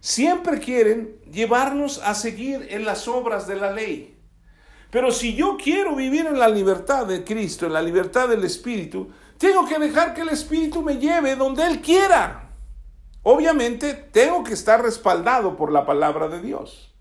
[0.01, 4.17] siempre quieren llevarnos a seguir en las obras de la ley.
[4.91, 9.09] Pero si yo quiero vivir en la libertad de Cristo, en la libertad del Espíritu,
[9.37, 12.49] tengo que dejar que el Espíritu me lleve donde Él quiera.
[13.21, 16.93] Obviamente tengo que estar respaldado por la palabra de Dios.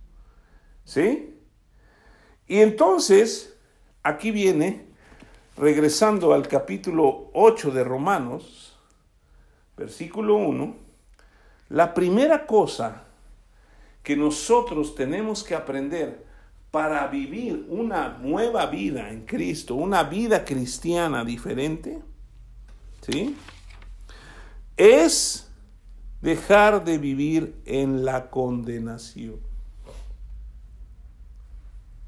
[0.84, 1.31] ¿Sí?
[2.52, 3.56] Y entonces,
[4.02, 4.84] aquí viene,
[5.56, 8.78] regresando al capítulo 8 de Romanos,
[9.74, 10.76] versículo 1,
[11.70, 13.04] la primera cosa
[14.02, 16.26] que nosotros tenemos que aprender
[16.70, 22.02] para vivir una nueva vida en Cristo, una vida cristiana diferente,
[23.00, 23.34] ¿sí?
[24.76, 25.50] Es
[26.20, 29.51] dejar de vivir en la condenación.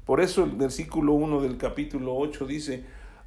[0.05, 2.85] Por eso el versículo 1 del capítulo 8 dice,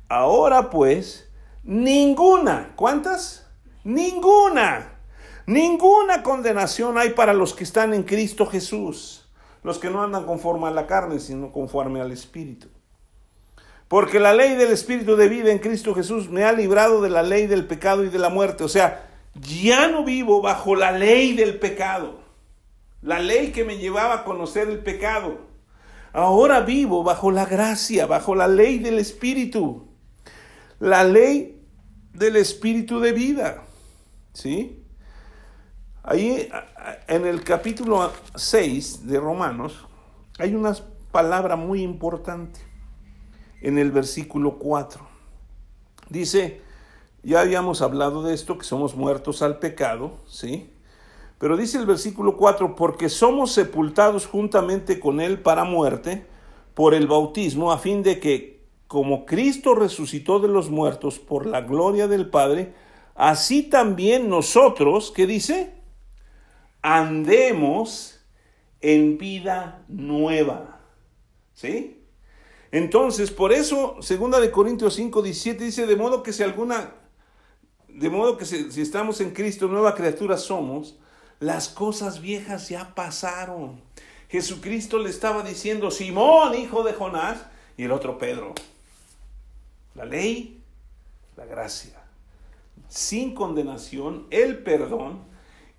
[0.08, 1.28] ahora pues,
[1.64, 3.46] ninguna, ¿cuántas?
[3.84, 4.98] Ninguna,
[5.46, 9.28] ninguna condenación hay para los que están en Cristo Jesús
[9.62, 12.68] los que no andan conforme a la carne, sino conforme al Espíritu.
[13.86, 17.22] Porque la ley del Espíritu de vida en Cristo Jesús me ha librado de la
[17.22, 18.64] ley del pecado y de la muerte.
[18.64, 22.20] O sea, ya no vivo bajo la ley del pecado,
[23.02, 25.47] la ley que me llevaba a conocer el pecado.
[26.12, 29.88] Ahora vivo bajo la gracia, bajo la ley del Espíritu,
[30.81, 31.62] la ley
[32.12, 33.64] del Espíritu de vida.
[34.33, 34.85] ¿Sí?
[36.03, 36.49] Ahí
[37.07, 39.87] en el capítulo 6 de Romanos
[40.38, 40.75] hay una
[41.12, 42.61] palabra muy importante
[43.61, 45.07] en el versículo 4.
[46.09, 46.62] Dice,
[47.23, 50.73] ya habíamos hablado de esto, que somos muertos al pecado, ¿sí?
[51.38, 56.27] Pero dice el versículo 4, porque somos sepultados juntamente con Él para muerte
[56.74, 61.61] por el bautismo, a fin de que, como Cristo resucitó de los muertos por la
[61.61, 62.74] gloria del Padre,
[63.14, 65.79] así también nosotros, ¿qué dice?
[66.83, 68.20] andemos
[68.81, 70.81] en vida nueva.
[71.55, 72.05] ¿Sí?
[72.70, 76.92] Entonces, por eso, segunda de Corintios 5, 17 dice, de modo que si alguna,
[77.88, 80.98] de modo que si, si estamos en Cristo, nueva criatura somos,
[81.40, 83.81] las cosas viejas ya pasaron.
[84.29, 87.38] Jesucristo le estaba diciendo, Simón, hijo de Jonás,
[87.77, 88.55] y el otro Pedro.
[89.94, 90.62] La ley,
[91.37, 91.94] la gracia.
[92.88, 95.29] Sin condenación, el perdón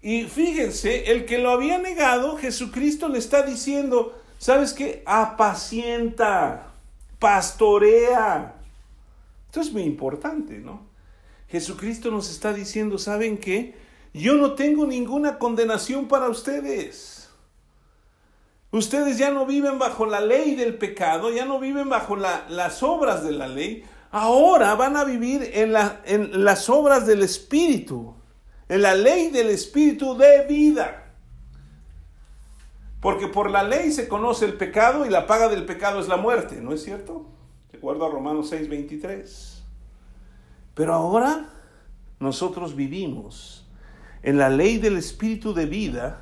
[0.02, 5.04] y fíjense, el que lo había negado, Jesucristo le está diciendo, ¿sabes qué?
[5.06, 6.72] Apacienta,
[7.19, 8.56] pastorea.
[9.48, 10.88] Esto es muy importante, ¿no?
[11.50, 13.76] Jesucristo nos está diciendo, ¿saben qué?
[14.13, 17.30] Yo no tengo ninguna condenación para ustedes.
[18.72, 23.24] Ustedes ya no viven bajo la ley del pecado, ya no viven bajo las obras
[23.24, 23.84] de la ley.
[24.12, 25.74] Ahora van a vivir en,
[26.06, 28.15] en las obras del Espíritu
[28.69, 31.15] en la ley del Espíritu de vida.
[33.02, 36.17] Porque por la ley se conoce el pecado y la paga del pecado es la
[36.17, 37.26] muerte, ¿no es cierto?
[37.72, 39.63] De acuerdo a Romanos 6:23.
[40.76, 41.50] Pero ahora
[42.19, 43.65] nosotros vivimos
[44.23, 46.21] en la ley del Espíritu de vida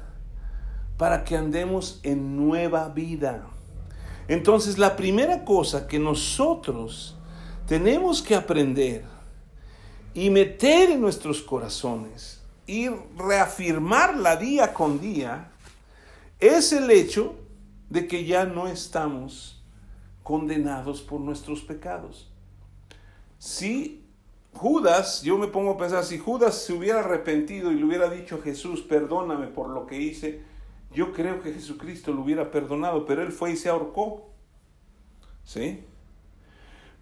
[0.98, 3.48] para que andemos en nueva vida.
[4.28, 7.16] Entonces la primera cosa que nosotros
[7.68, 9.06] tenemos que aprender
[10.14, 15.52] y meter en nuestros corazones y reafirmarla día con día
[16.40, 17.36] es el hecho
[17.90, 19.64] de que ya no estamos
[20.24, 22.30] condenados por nuestros pecados.
[24.58, 28.42] Judas, yo me pongo a pensar, si Judas se hubiera arrepentido y le hubiera dicho
[28.42, 30.42] Jesús, perdóname por lo que hice,
[30.92, 34.30] yo creo que Jesucristo lo hubiera perdonado, pero él fue y se ahorcó.
[35.44, 35.86] ¿Sí?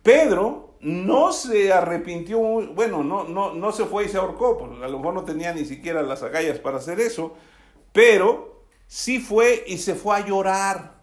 [0.03, 4.87] Pedro no se arrepintió, bueno, no, no, no se fue y se ahorcó, porque a
[4.87, 7.33] lo mejor no tenía ni siquiera las agallas para hacer eso,
[7.91, 11.01] pero sí fue y se fue a llorar.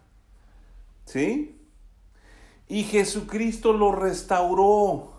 [1.05, 1.59] ¿Sí?
[2.69, 5.12] Y Jesucristo lo restauró.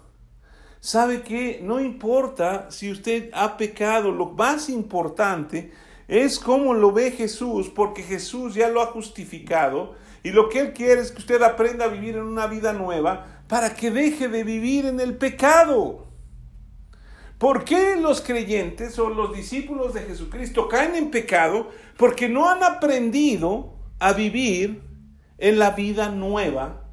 [0.84, 1.60] ¿Sabe qué?
[1.62, 5.72] No importa si usted ha pecado, lo más importante
[6.08, 10.72] es cómo lo ve Jesús, porque Jesús ya lo ha justificado y lo que Él
[10.74, 14.44] quiere es que usted aprenda a vivir en una vida nueva para que deje de
[14.44, 16.06] vivir en el pecado.
[17.38, 21.70] ¿Por qué los creyentes o los discípulos de Jesucristo caen en pecado?
[21.96, 24.82] Porque no han aprendido a vivir
[25.38, 26.90] en la vida nueva,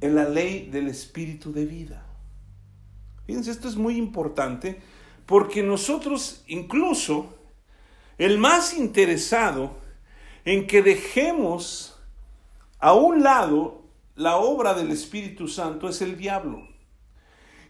[0.00, 2.07] en la ley del espíritu de vida.
[3.28, 4.80] Fíjense, esto es muy importante
[5.26, 7.26] porque nosotros incluso,
[8.16, 9.76] el más interesado
[10.46, 12.00] en que dejemos
[12.78, 13.82] a un lado
[14.16, 16.66] la obra del Espíritu Santo es el diablo.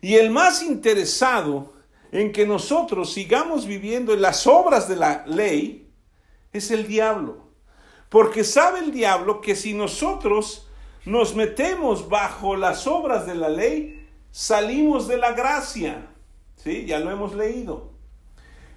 [0.01, 1.73] Y el más interesado
[2.13, 5.91] en que nosotros sigamos viviendo en las obras de la ley
[6.53, 7.49] es el diablo.
[8.11, 10.69] Porque sabe el diablo que si nosotros
[11.05, 13.98] nos metemos bajo las obras de la ley,
[14.39, 16.07] salimos de la gracia.
[16.55, 16.87] ¿Sí?
[16.87, 17.91] Ya lo hemos leído.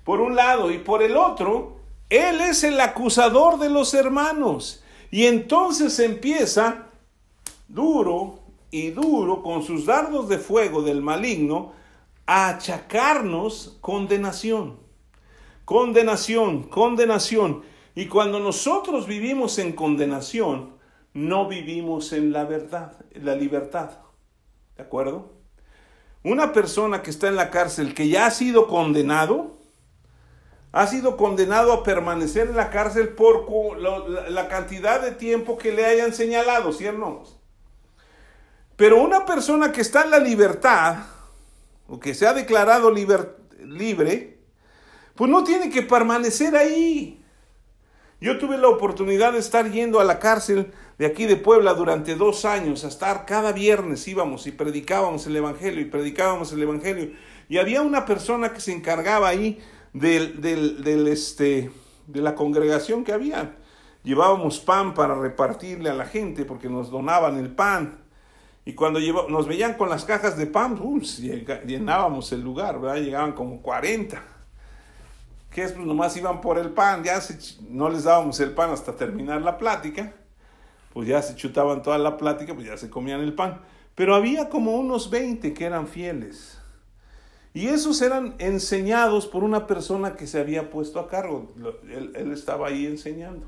[0.03, 1.77] Por un lado y por el otro,
[2.09, 4.83] Él es el acusador de los hermanos.
[5.11, 6.87] Y entonces empieza
[7.67, 8.39] duro
[8.71, 11.73] y duro con sus dardos de fuego del maligno
[12.25, 14.79] a achacarnos condenación.
[15.63, 17.61] Condenación, condenación.
[17.93, 20.71] Y cuando nosotros vivimos en condenación,
[21.13, 23.91] no vivimos en la verdad, en la libertad.
[24.75, 25.40] ¿De acuerdo?
[26.23, 29.57] Una persona que está en la cárcel que ya ha sido condenado,
[30.71, 33.47] ha sido condenado a permanecer en la cárcel por
[33.79, 37.23] la cantidad de tiempo que le hayan señalado, ¿sí o no?
[38.75, 40.97] Pero una persona que está en la libertad,
[41.87, 44.37] o que se ha declarado libre,
[45.15, 47.23] pues no tiene que permanecer ahí.
[48.21, 50.71] Yo tuve la oportunidad de estar yendo a la cárcel
[51.01, 55.35] de aquí de Puebla durante dos años, a estar cada viernes íbamos y predicábamos el
[55.35, 57.13] Evangelio y predicábamos el Evangelio.
[57.49, 59.57] Y había una persona que se encargaba ahí
[59.93, 61.71] del, del, este,
[62.05, 63.57] de la congregación que había.
[64.03, 67.97] Llevábamos pan para repartirle a la gente porque nos donaban el pan.
[68.63, 70.79] Y cuando nos veían con las cajas de pan,
[71.65, 73.01] llenábamos el lugar, ¿verdad?
[73.01, 74.21] Llegaban como 40.
[75.49, 77.19] Que es, pues nomás iban por el pan, ya
[77.71, 80.13] no les dábamos el pan hasta terminar la plática,
[80.93, 83.61] pues ya se chutaban toda la plática, pues ya se comían el pan.
[83.95, 86.57] Pero había como unos 20 que eran fieles.
[87.53, 91.53] Y esos eran enseñados por una persona que se había puesto a cargo.
[91.89, 93.47] Él, él estaba ahí enseñando.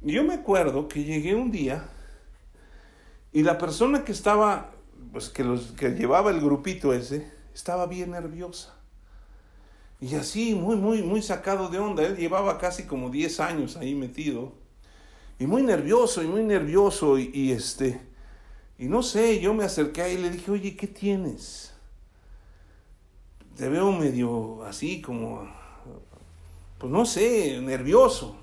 [0.00, 1.88] Yo me acuerdo que llegué un día
[3.32, 4.70] y la persona que estaba,
[5.12, 8.74] pues que, los, que llevaba el grupito ese, estaba bien nerviosa.
[10.00, 12.04] Y así, muy, muy, muy sacado de onda.
[12.04, 14.52] Él llevaba casi como 10 años ahí metido.
[15.38, 17.18] Y muy nervioso, y muy nervioso.
[17.18, 18.00] Y, y este,
[18.78, 21.72] y no sé, yo me acerqué y le dije, oye, ¿qué tienes?
[23.56, 25.48] Te veo medio así como,
[26.78, 28.36] pues no sé, nervioso.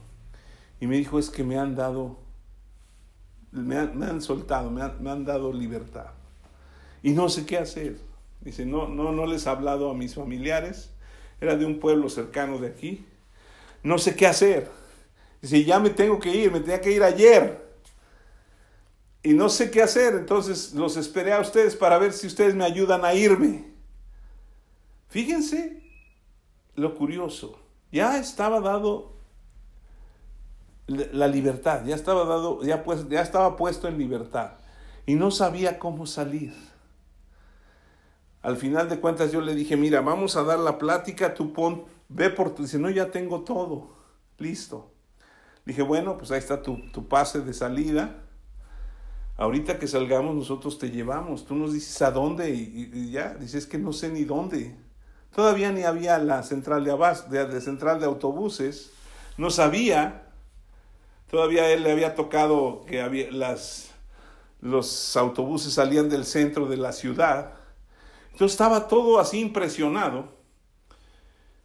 [0.79, 2.21] Y me dijo, es que me han dado
[3.51, 6.07] me han, soltado, me han, dado libertad.
[7.03, 7.97] Y no sé qué hacer.
[8.39, 10.91] Dice, no, no, no les he hablado a mis familiares.
[11.39, 13.05] Era de un pueblo cercano de aquí.
[13.83, 14.71] No sé qué hacer.
[15.41, 17.61] Dice, ya me tengo que ir, me tenía que ir ayer.
[19.23, 20.15] Y no sé qué hacer.
[20.15, 23.71] Entonces los esperé a ustedes para ver si ustedes me ayudan a irme.
[25.09, 25.83] Fíjense
[26.75, 27.59] lo curioso.
[27.91, 29.11] Ya estaba dado
[30.87, 34.53] la libertad, ya estaba dado, ya, pues, ya estaba puesto en libertad
[35.05, 36.53] y no sabía cómo salir.
[38.41, 41.85] Al final de cuentas yo le dije, mira, vamos a dar la plática, tú pon,
[42.09, 43.95] ve por tu, dice, no, ya tengo todo,
[44.37, 44.90] listo.
[45.65, 48.23] Dije, bueno, pues ahí está tu, pase de salida.
[49.37, 51.45] Ahorita que salgamos nosotros te llevamos.
[51.45, 54.75] Tú nos dices a dónde y, ya, dices que no sé ni dónde.
[55.33, 56.95] Todavía ni había la central de,
[57.29, 58.91] de, de central de autobuses.
[59.37, 60.27] No sabía
[61.31, 63.91] Todavía él le había tocado que había las,
[64.59, 67.53] los autobuses salían del centro de la ciudad.
[68.33, 70.27] Entonces estaba todo así impresionado.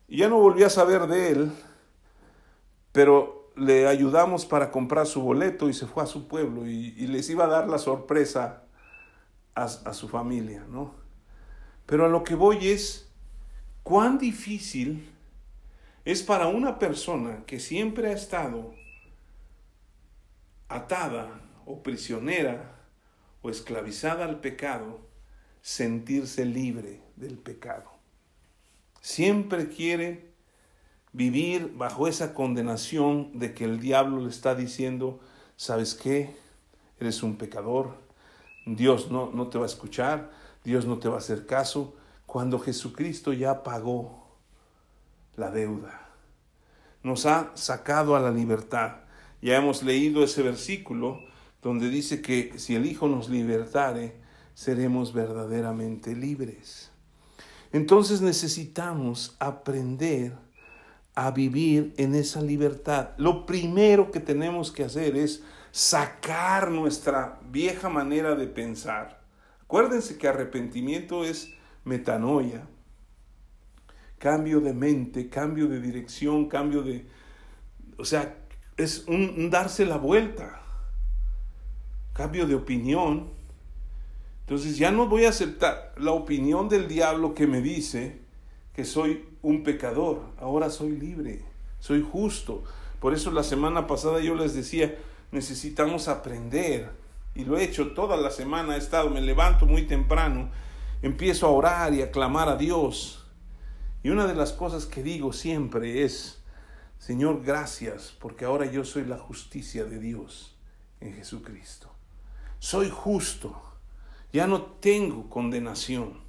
[0.07, 1.53] Y ya no volví a saber de él,
[2.93, 7.29] pero le ayudamos para comprar su boleto y se fue a su pueblo y, les
[7.31, 8.65] iba a dar la sorpresa
[9.55, 10.95] a, a su familia, ¿no?
[11.87, 13.11] Pero a lo que voy es,
[13.83, 15.09] cuán difícil
[16.05, 18.75] es para una persona que siempre ha estado
[20.69, 22.77] atada o prisionera
[23.43, 25.01] o esclavizada al pecado,
[25.63, 27.91] sentirse libre del pecado.
[29.01, 30.36] Siempre quiere
[31.17, 35.19] vivir bajo esa condenación de que el diablo le está diciendo,
[35.57, 36.37] ¿sabes qué?
[37.01, 37.97] Eres un pecador,
[38.67, 40.31] Dios no, no te va a escuchar,
[40.63, 41.97] Dios no te va a hacer caso,
[42.27, 44.27] cuando Jesucristo ya pagó
[45.37, 46.07] la deuda,
[47.03, 48.97] nos ha sacado a la libertad.
[49.41, 51.21] Ya hemos leído ese versículo
[51.63, 54.17] donde dice que si el Hijo nos libertare,
[54.53, 56.91] seremos verdaderamente libres.
[57.73, 60.46] Entonces necesitamos aprender
[61.17, 63.11] a vivir en esa libertad.
[63.17, 65.43] Lo primero que tenemos que hacer es
[65.73, 69.23] sacar nuestra vieja manera de pensar.
[69.63, 71.55] Acuérdense que arrepentimiento es
[71.85, 72.69] metanoia,
[74.19, 77.07] cambio de mente, cambio de dirección, cambio de...
[77.97, 78.37] O sea,
[78.77, 80.61] es un, darse la vuelta,
[82.13, 83.31] cambio de opinión.
[84.41, 88.21] Entonces ya no voy a aceptar la opinión del diablo que me dice
[88.75, 91.41] que soy un pecador, ahora soy libre,
[91.79, 92.65] soy justo.
[92.99, 94.99] Por eso la semana pasada yo les decía,
[95.31, 96.91] necesitamos aprender,
[97.33, 100.51] y lo he hecho toda la semana, he estado, me levanto muy temprano,
[101.01, 103.25] empiezo a orar y a clamar a Dios.
[104.03, 106.43] Y una de las cosas que digo siempre es,
[106.99, 110.57] Señor, gracias porque ahora yo soy la justicia de Dios
[110.99, 111.89] en Jesucristo.
[112.59, 113.63] Soy justo,
[114.33, 116.26] ya no tengo condenación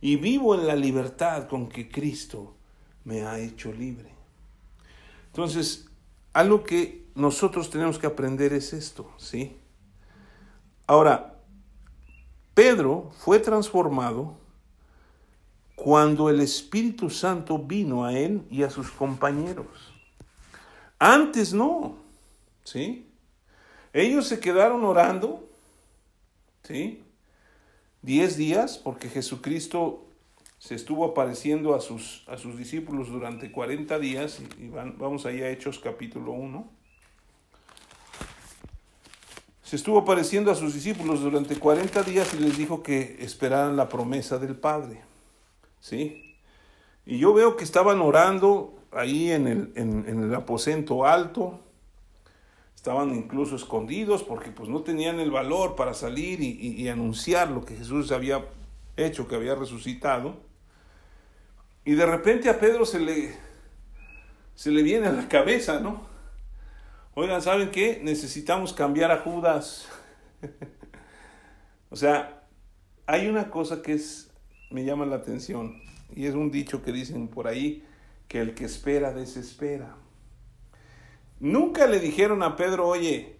[0.00, 2.54] y vivo en la libertad con que Cristo
[3.04, 4.10] me ha hecho libre.
[5.26, 5.88] Entonces,
[6.32, 9.56] algo que nosotros tenemos que aprender es esto, ¿sí?
[10.86, 11.34] Ahora,
[12.54, 14.36] Pedro fue transformado
[15.74, 19.66] cuando el Espíritu Santo vino a él y a sus compañeros.
[20.98, 21.96] Antes no,
[22.64, 23.08] ¿sí?
[23.92, 25.48] Ellos se quedaron orando,
[26.64, 27.04] ¿sí?
[28.02, 30.06] Diez días, porque Jesucristo
[30.58, 35.50] se estuvo apareciendo a sus, a sus discípulos durante 40 días, y vamos allá a
[35.50, 36.78] Hechos capítulo 1.
[39.62, 43.88] Se estuvo apareciendo a sus discípulos durante 40 días y les dijo que esperaran la
[43.88, 45.02] promesa del Padre.
[45.80, 46.36] ¿Sí?
[47.04, 51.60] Y yo veo que estaban orando ahí en el, en, el aposento alto,
[52.88, 57.62] estaban incluso escondidos porque pues no tenían el valor para salir y, y anunciar lo
[57.62, 58.46] que Jesús había
[58.96, 60.38] hecho, que había resucitado.
[61.84, 63.36] Y de repente a Pedro se le,
[64.54, 66.06] se le viene a la cabeza, ¿no?
[67.12, 68.00] Oigan, ¿saben qué?
[68.02, 69.86] Necesitamos cambiar a Judas.
[71.90, 72.42] o sea,
[73.04, 74.30] hay una cosa que es,
[74.70, 75.82] me llama la atención,
[76.16, 77.84] y es un dicho que dicen por ahí,
[78.28, 79.94] que el que espera desespera.
[81.40, 83.36] Nunca le dijeron a Pedro, oye,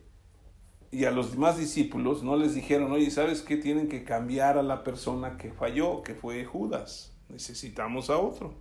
[0.90, 3.56] y a los demás discípulos, no les dijeron, oye, ¿sabes qué?
[3.56, 8.54] Tienen que cambiar a la persona que falló, que fue Judas necesitamos a otro.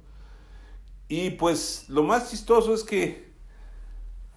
[1.08, 3.28] Y pues lo más chistoso es que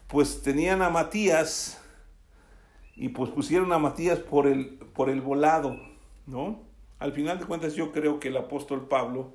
[0.07, 1.80] pues tenían a Matías
[2.96, 5.76] y pues pusieron a Matías por el, por el volado,
[6.26, 6.61] ¿no?
[6.98, 9.32] Al final de cuentas yo creo que el apóstol Pablo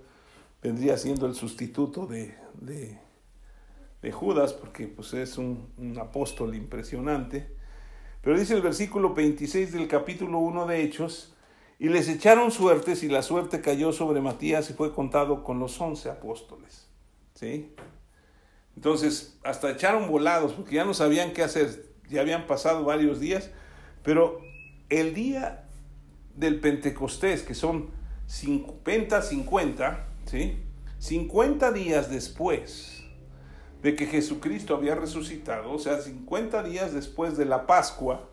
[0.62, 3.00] vendría siendo el sustituto de, de,
[4.12, 7.48] Judas, porque pues es un, un, apóstol impresionante.
[8.22, 11.36] Pero dice el versículo 26 del capítulo 1 de Hechos,
[11.78, 15.80] y les echaron suertes y la suerte cayó sobre Matías y fue contado con los
[15.82, 16.88] once apóstoles.
[17.34, 17.74] ¿Sí?
[18.76, 21.94] Entonces, hasta echaron volados porque ya no sabían qué hacer.
[22.10, 23.52] Ya habían pasado varios días.
[24.04, 24.40] Pero
[24.90, 25.68] el día
[26.36, 27.90] del Pentecostés, que son
[28.28, 30.60] 50, 50, ¿sí?
[31.00, 32.95] 50 días después
[33.86, 38.30] de que Jesucristo había resucitado, o sea, 50 días después de la Pascua,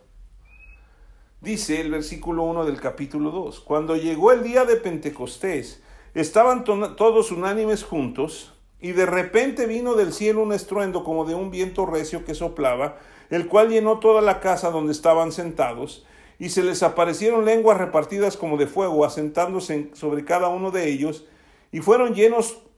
[1.43, 5.83] Dice el versículo 1 del capítulo 2, cuando llegó el día de Pentecostés,
[6.15, 11.51] estaban todos unánimes juntos, y de repente vino del cielo un estruendo como de un
[11.51, 12.97] viento recio que soplaba,
[13.29, 16.07] el cual llenó toda la casa donde estaban sentados,
[16.39, 21.27] y se les aparecieron lenguas repartidas como de fuego, asentándose sobre cada uno de ellos,
[21.73, 22.63] y fueron llenos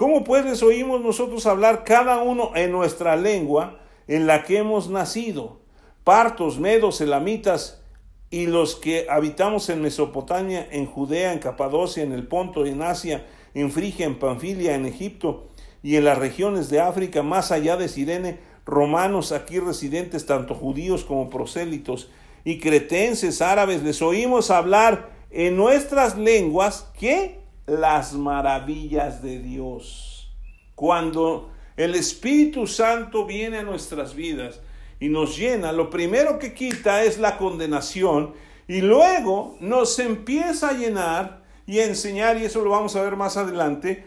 [0.00, 4.88] ¿Cómo pues les oímos nosotros hablar cada uno en nuestra lengua en la que hemos
[4.88, 5.60] nacido?
[6.04, 7.82] Partos, medos, elamitas,
[8.30, 13.26] y los que habitamos en Mesopotamia, en Judea, en Capadocia, en el Ponto, en Asia,
[13.52, 15.48] en Frigia, en Panfilia, en Egipto
[15.82, 21.04] y en las regiones de África, más allá de Sirene, romanos aquí residentes, tanto judíos
[21.04, 22.10] como prosélitos,
[22.42, 27.39] y cretenses, árabes, les oímos hablar en nuestras lenguas que
[27.70, 30.30] las maravillas de Dios.
[30.74, 34.60] Cuando el Espíritu Santo viene a nuestras vidas,
[34.98, 38.34] y nos llena, lo primero que quita es la condenación
[38.68, 43.16] y luego nos empieza a llenar y a enseñar, y eso lo vamos a ver
[43.16, 44.04] más adelante,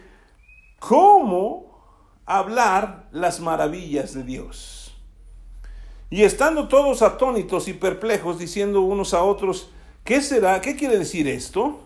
[0.78, 1.82] cómo
[2.26, 4.94] hablar las maravillas de Dios.
[6.10, 9.70] Y estando todos atónitos y perplejos, diciendo unos a otros,
[10.04, 10.60] ¿qué será?
[10.60, 11.83] ¿Qué quiere decir esto?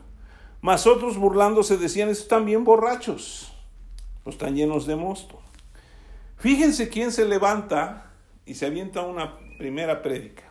[0.60, 3.52] Mas otros burlándose decían, están bien borrachos,
[4.24, 5.38] o están llenos de mosto.
[6.36, 8.12] Fíjense quién se levanta
[8.44, 10.44] y se avienta una primera prédica.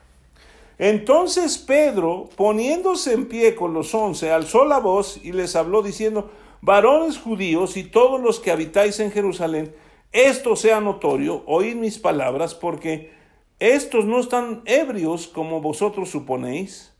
[0.77, 6.29] Entonces Pedro, poniéndose en pie con los once, alzó la voz y les habló diciendo,
[6.61, 9.73] varones judíos y todos los que habitáis en Jerusalén,
[10.11, 13.11] esto sea notorio, oíd mis palabras, porque
[13.59, 16.93] estos no están ebrios como vosotros suponéis,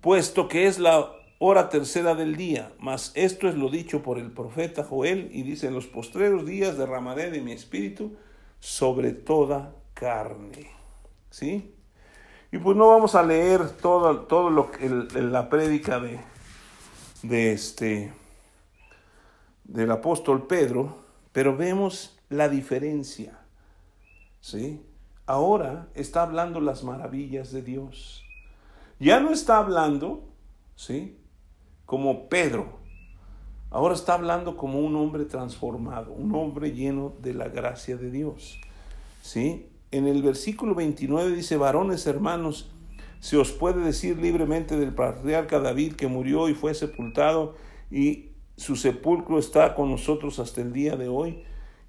[0.00, 1.10] puesto que es la
[1.40, 5.66] hora tercera del día, mas esto es lo dicho por el profeta Joel, y dice,
[5.66, 8.16] en los postreros días derramaré de mi espíritu
[8.60, 10.70] sobre toda carne.
[11.30, 11.74] ¿Sí?
[12.52, 16.20] Y pues no vamos a leer todo, todo lo que la prédica de,
[17.22, 18.12] de este
[19.64, 20.94] del apóstol Pedro,
[21.32, 23.38] pero vemos la diferencia.
[24.40, 24.80] ¿Sí?
[25.30, 28.24] ahora está hablando las maravillas de Dios.
[28.98, 30.28] Ya no está hablando,
[30.74, 31.19] ¿sí?
[31.90, 32.78] Como Pedro.
[33.68, 38.60] Ahora está hablando como un hombre transformado, un hombre lleno de la gracia de Dios.
[39.22, 39.66] ¿Sí?
[39.90, 42.70] En el versículo 29 dice, varones hermanos,
[43.18, 47.56] se os puede decir libremente del patriarca David que murió y fue sepultado
[47.90, 51.42] y su sepulcro está con nosotros hasta el día de hoy.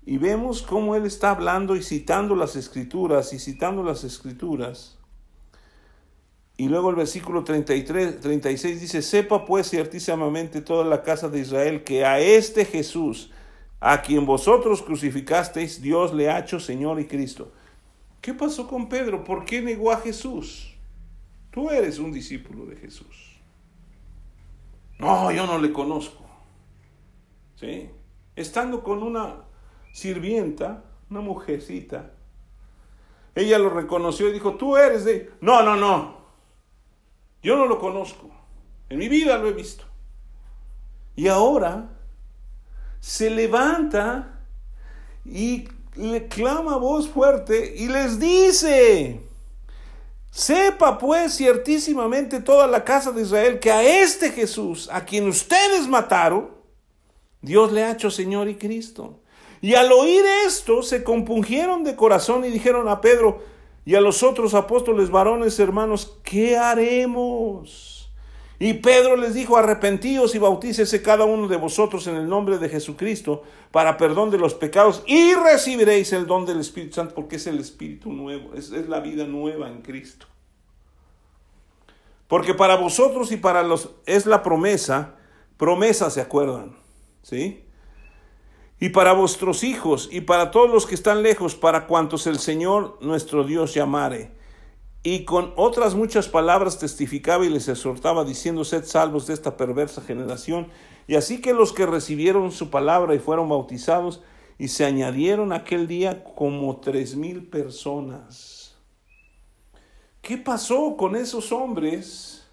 [0.03, 4.97] Y vemos cómo él está hablando y citando las escrituras y citando las escrituras.
[6.61, 11.83] Y luego el versículo 33, 36 dice, sepa pues ciertísimamente toda la casa de Israel
[11.83, 13.31] que a este Jesús,
[13.79, 17.51] a quien vosotros crucificasteis, Dios le ha hecho Señor y Cristo.
[18.21, 19.23] ¿Qué pasó con Pedro?
[19.23, 20.75] ¿Por qué negó a Jesús?
[21.49, 23.41] Tú eres un discípulo de Jesús.
[24.99, 26.23] No, yo no le conozco.
[27.55, 27.89] ¿Sí?
[28.35, 29.37] Estando con una
[29.93, 32.11] sirvienta, una mujercita,
[33.33, 35.31] ella lo reconoció y dijo, tú eres de...
[35.41, 36.20] No, no, no.
[37.41, 38.29] Yo no lo conozco.
[38.89, 39.85] En mi vida lo he visto.
[41.15, 41.89] Y ahora
[42.99, 44.39] se levanta
[45.25, 49.19] y le clama voz fuerte y les dice,
[50.29, 55.87] sepa pues ciertísimamente toda la casa de Israel que a este Jesús, a quien ustedes
[55.87, 56.51] mataron,
[57.41, 59.19] Dios le ha hecho Señor y Cristo.
[59.61, 63.43] Y al oír esto, se compungieron de corazón y dijeron a Pedro
[63.85, 68.09] y a los otros apóstoles varones hermanos, ¿qué haremos?
[68.59, 72.69] Y Pedro les dijo, arrepentíos y bautícese cada uno de vosotros en el nombre de
[72.69, 77.47] Jesucristo para perdón de los pecados y recibiréis el don del Espíritu Santo porque es
[77.47, 80.27] el Espíritu nuevo, es, es la vida nueva en Cristo.
[82.27, 85.15] Porque para vosotros y para los es la promesa,
[85.57, 86.77] promesa se acuerdan,
[87.23, 87.63] ¿sí?
[88.81, 92.97] Y para vuestros hijos y para todos los que están lejos, para cuantos el Señor
[92.99, 94.31] nuestro Dios llamare
[95.03, 100.01] y con otras muchas palabras testificaba y les exhortaba diciendo, sed salvos de esta perversa
[100.01, 100.67] generación.
[101.07, 104.21] Y así que los que recibieron su palabra y fueron bautizados,
[104.59, 108.75] y se añadieron aquel día como tres mil personas.
[110.21, 112.47] ¿Qué pasó con esos hombres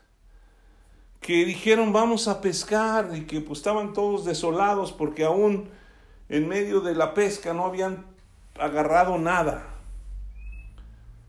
[1.20, 5.68] que dijeron vamos a pescar y que pues, estaban todos desolados porque aún
[6.28, 8.06] en medio de la pesca no habían
[8.58, 9.66] agarrado nada?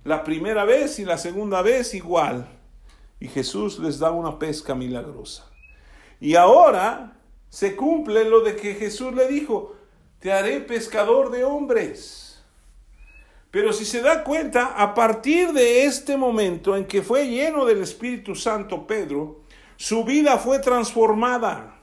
[0.03, 2.47] La primera vez y la segunda vez igual.
[3.19, 5.45] Y Jesús les da una pesca milagrosa.
[6.19, 7.17] Y ahora
[7.49, 9.75] se cumple lo de que Jesús le dijo,
[10.19, 12.43] te haré pescador de hombres.
[13.51, 17.81] Pero si se da cuenta, a partir de este momento en que fue lleno del
[17.81, 19.41] Espíritu Santo Pedro,
[19.75, 21.78] su vida fue transformada.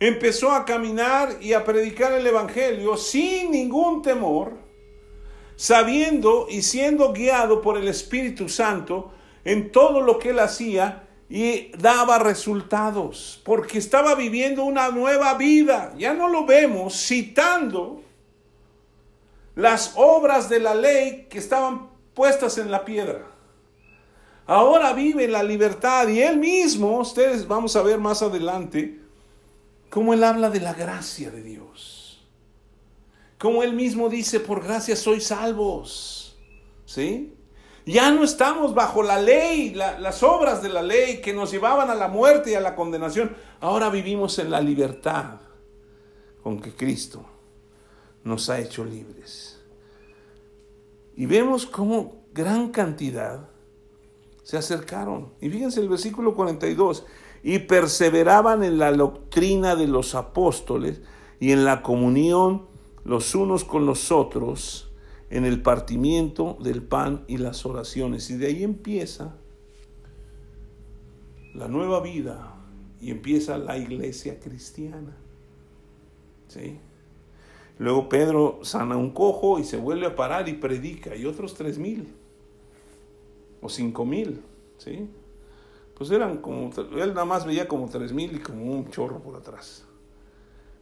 [0.00, 4.70] Empezó a caminar y a predicar el Evangelio sin ningún temor
[5.60, 9.12] sabiendo y siendo guiado por el Espíritu Santo
[9.44, 15.92] en todo lo que él hacía y daba resultados, porque estaba viviendo una nueva vida.
[15.98, 18.00] Ya no lo vemos citando
[19.54, 23.26] las obras de la ley que estaban puestas en la piedra.
[24.46, 28.99] Ahora vive la libertad y él mismo, ustedes vamos a ver más adelante,
[29.90, 32.26] cómo él habla de la gracia de Dios.
[33.38, 36.38] Como él mismo dice, por gracia sois salvos.
[36.86, 37.34] ¿Sí?
[37.86, 41.94] Ya no estamos bajo la ley, las obras de la ley que nos llevaban a
[41.94, 43.34] la muerte y a la condenación.
[43.60, 45.40] Ahora vivimos en la libertad
[46.42, 47.24] con que Cristo
[48.22, 49.60] nos ha hecho libres.
[51.16, 53.48] Y vemos cómo gran cantidad
[54.42, 55.32] se acercaron.
[55.40, 57.04] Y fíjense el versículo 42,
[57.42, 61.00] y perseveraban en la doctrina de los apóstoles
[61.38, 62.66] y en la comunión
[63.04, 64.92] los unos con los otros
[65.30, 68.28] en el partimiento del pan y las oraciones.
[68.30, 69.36] Y de ahí empieza
[71.54, 72.56] la nueva vida
[73.00, 75.16] y empieza la iglesia cristiana.
[76.48, 76.78] ¿Sí?
[77.78, 81.78] Luego Pedro sana un cojo y se vuelve a parar y predica, y otros tres
[81.78, 82.08] mil
[83.62, 84.42] o cinco mil,
[84.76, 85.08] ¿sí?
[86.00, 89.36] Pues eran como, él nada más veía como tres mil y como un chorro por
[89.36, 89.84] atrás.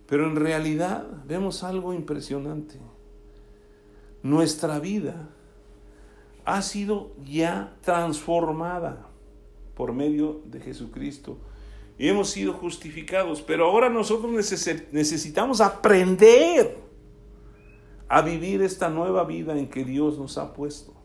[0.07, 2.79] Pero en realidad vemos algo impresionante.
[4.23, 5.29] Nuestra vida
[6.45, 9.09] ha sido ya transformada
[9.75, 11.37] por medio de Jesucristo
[11.99, 13.43] y hemos sido justificados.
[13.43, 14.31] Pero ahora nosotros
[14.93, 16.79] necesitamos aprender
[18.07, 20.98] a vivir esta nueva vida en que Dios nos ha puesto.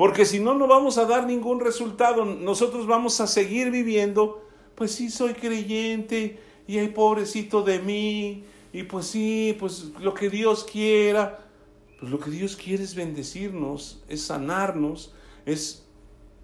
[0.00, 2.24] Porque si no, no vamos a dar ningún resultado.
[2.24, 4.42] Nosotros vamos a seguir viviendo,
[4.74, 10.30] pues sí, soy creyente, y ay pobrecito de mí, y pues sí, pues lo que
[10.30, 11.46] Dios quiera.
[11.98, 15.12] Pues lo que Dios quiere es bendecirnos, es sanarnos,
[15.44, 15.86] es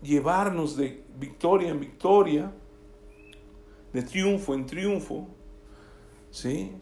[0.02, 2.52] llevarnos de victoria en victoria,
[3.94, 5.28] de triunfo en triunfo.
[6.30, 6.72] ¿Sí?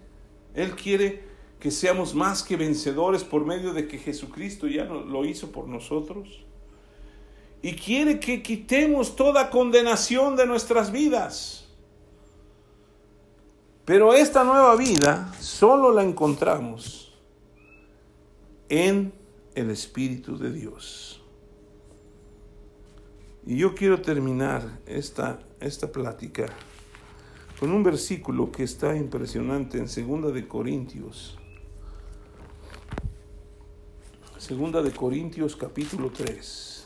[0.54, 1.22] Él quiere
[1.60, 6.44] que seamos más que vencedores por medio de que Jesucristo ya lo hizo por nosotros.
[7.64, 11.64] Y quiere que quitemos toda condenación de nuestras vidas.
[13.86, 17.14] Pero esta nueva vida solo la encontramos
[18.68, 19.14] en
[19.54, 21.22] el Espíritu de Dios.
[23.46, 26.44] Y yo quiero terminar esta, esta plática
[27.58, 31.38] con un versículo que está impresionante en Segunda de Corintios.
[34.36, 36.83] Segunda de Corintios capítulo 3.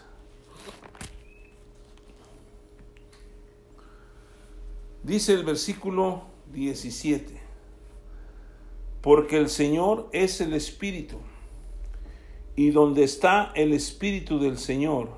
[5.09, 7.33] Dice el versículo 17,
[9.01, 11.17] porque el Señor es el Espíritu
[12.57, 15.09] y donde está el Espíritu del Señor,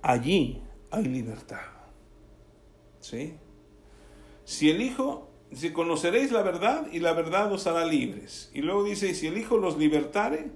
[0.00, 1.66] allí hay libertad.
[3.00, 3.34] ¿Sí?
[4.46, 8.50] Si el Hijo, si conoceréis la verdad y la verdad os hará libres.
[8.54, 10.50] Y luego dice, si el Hijo los libertare,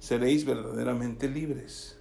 [0.00, 2.00] seréis verdaderamente libres.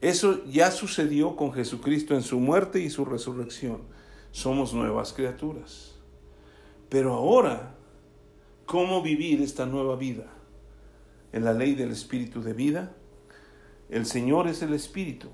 [0.00, 3.90] Eso ya sucedió con Jesucristo en su muerte y su resurrección.
[4.32, 5.94] Somos nuevas criaturas.
[6.88, 7.76] Pero ahora,
[8.66, 10.26] ¿cómo vivir esta nueva vida?
[11.32, 12.94] en la ley del espíritu de vida.
[13.88, 15.28] El Señor es el espíritu.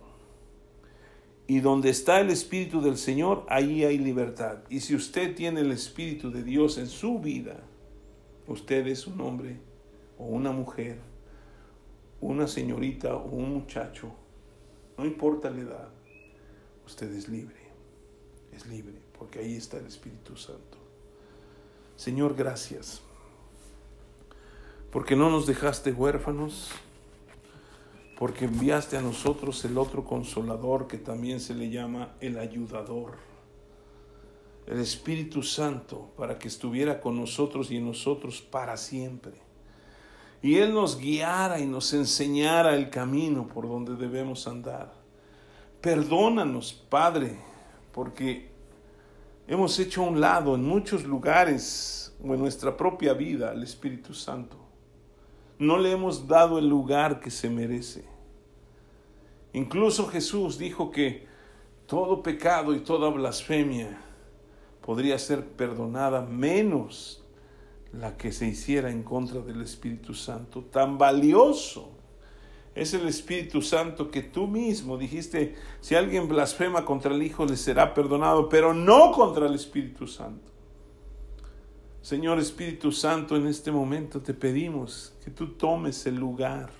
[1.46, 4.58] Y donde está el espíritu del Señor, ahí hay libertad.
[4.68, 7.60] Y si usted tiene el espíritu de Dios en su vida,
[8.46, 9.58] usted es un hombre
[10.18, 10.98] o una mujer,
[12.20, 14.10] una señorita o un muchacho,
[14.98, 15.88] no importa la edad,
[16.86, 17.57] usted es libre.
[18.58, 20.76] Es libre, porque ahí está el Espíritu Santo.
[21.96, 23.00] Señor, gracias
[24.90, 26.70] porque no nos dejaste huérfanos,
[28.18, 33.16] porque enviaste a nosotros el otro consolador que también se le llama el ayudador,
[34.66, 39.34] el Espíritu Santo, para que estuviera con nosotros y en nosotros para siempre.
[40.40, 44.92] Y Él nos guiara y nos enseñara el camino por donde debemos andar.
[45.80, 47.38] Perdónanos, Padre,
[47.92, 48.47] porque
[49.48, 54.14] hemos hecho a un lado en muchos lugares o en nuestra propia vida al Espíritu
[54.14, 54.68] Santo
[55.58, 58.04] no le hemos dado el lugar que se merece.
[59.52, 61.26] Incluso Jesús dijo que
[61.86, 63.98] todo pecado y toda blasfemia
[64.82, 67.24] podría ser perdonada menos
[67.92, 70.62] la que se hiciera en contra del Espíritu Santo.
[70.62, 71.97] Tan valioso
[72.78, 77.56] es el Espíritu Santo que tú mismo dijiste, si alguien blasfema contra el Hijo le
[77.56, 80.52] será perdonado, pero no contra el Espíritu Santo.
[82.02, 86.70] Señor Espíritu Santo, en este momento te pedimos que tú tomes el lugar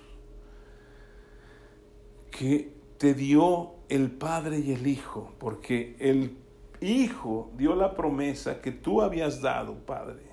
[2.31, 6.37] que te dio el Padre y el Hijo, porque el
[6.81, 10.28] Hijo dio la promesa que tú habías dado, Padre.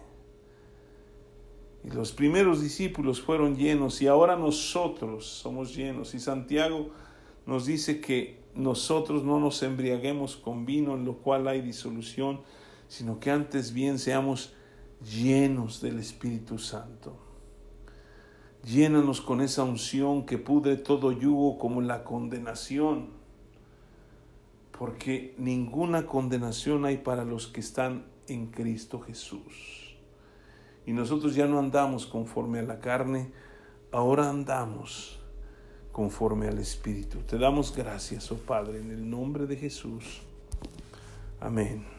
[1.85, 6.15] Y los primeros discípulos fueron llenos y ahora nosotros somos llenos.
[6.15, 6.89] Y Santiago
[7.45, 12.41] nos dice que nosotros no nos embriaguemos con vino en lo cual hay disolución,
[12.87, 14.53] sino que antes bien seamos
[15.03, 17.17] llenos del Espíritu Santo.
[18.63, 23.09] Llénanos con esa unción que pudre todo yugo como la condenación,
[24.71, 29.84] porque ninguna condenación hay para los que están en Cristo Jesús.
[30.85, 33.31] Y nosotros ya no andamos conforme a la carne,
[33.91, 35.19] ahora andamos
[35.91, 37.19] conforme al Espíritu.
[37.19, 40.21] Te damos gracias, oh Padre, en el nombre de Jesús.
[41.39, 41.94] Amén.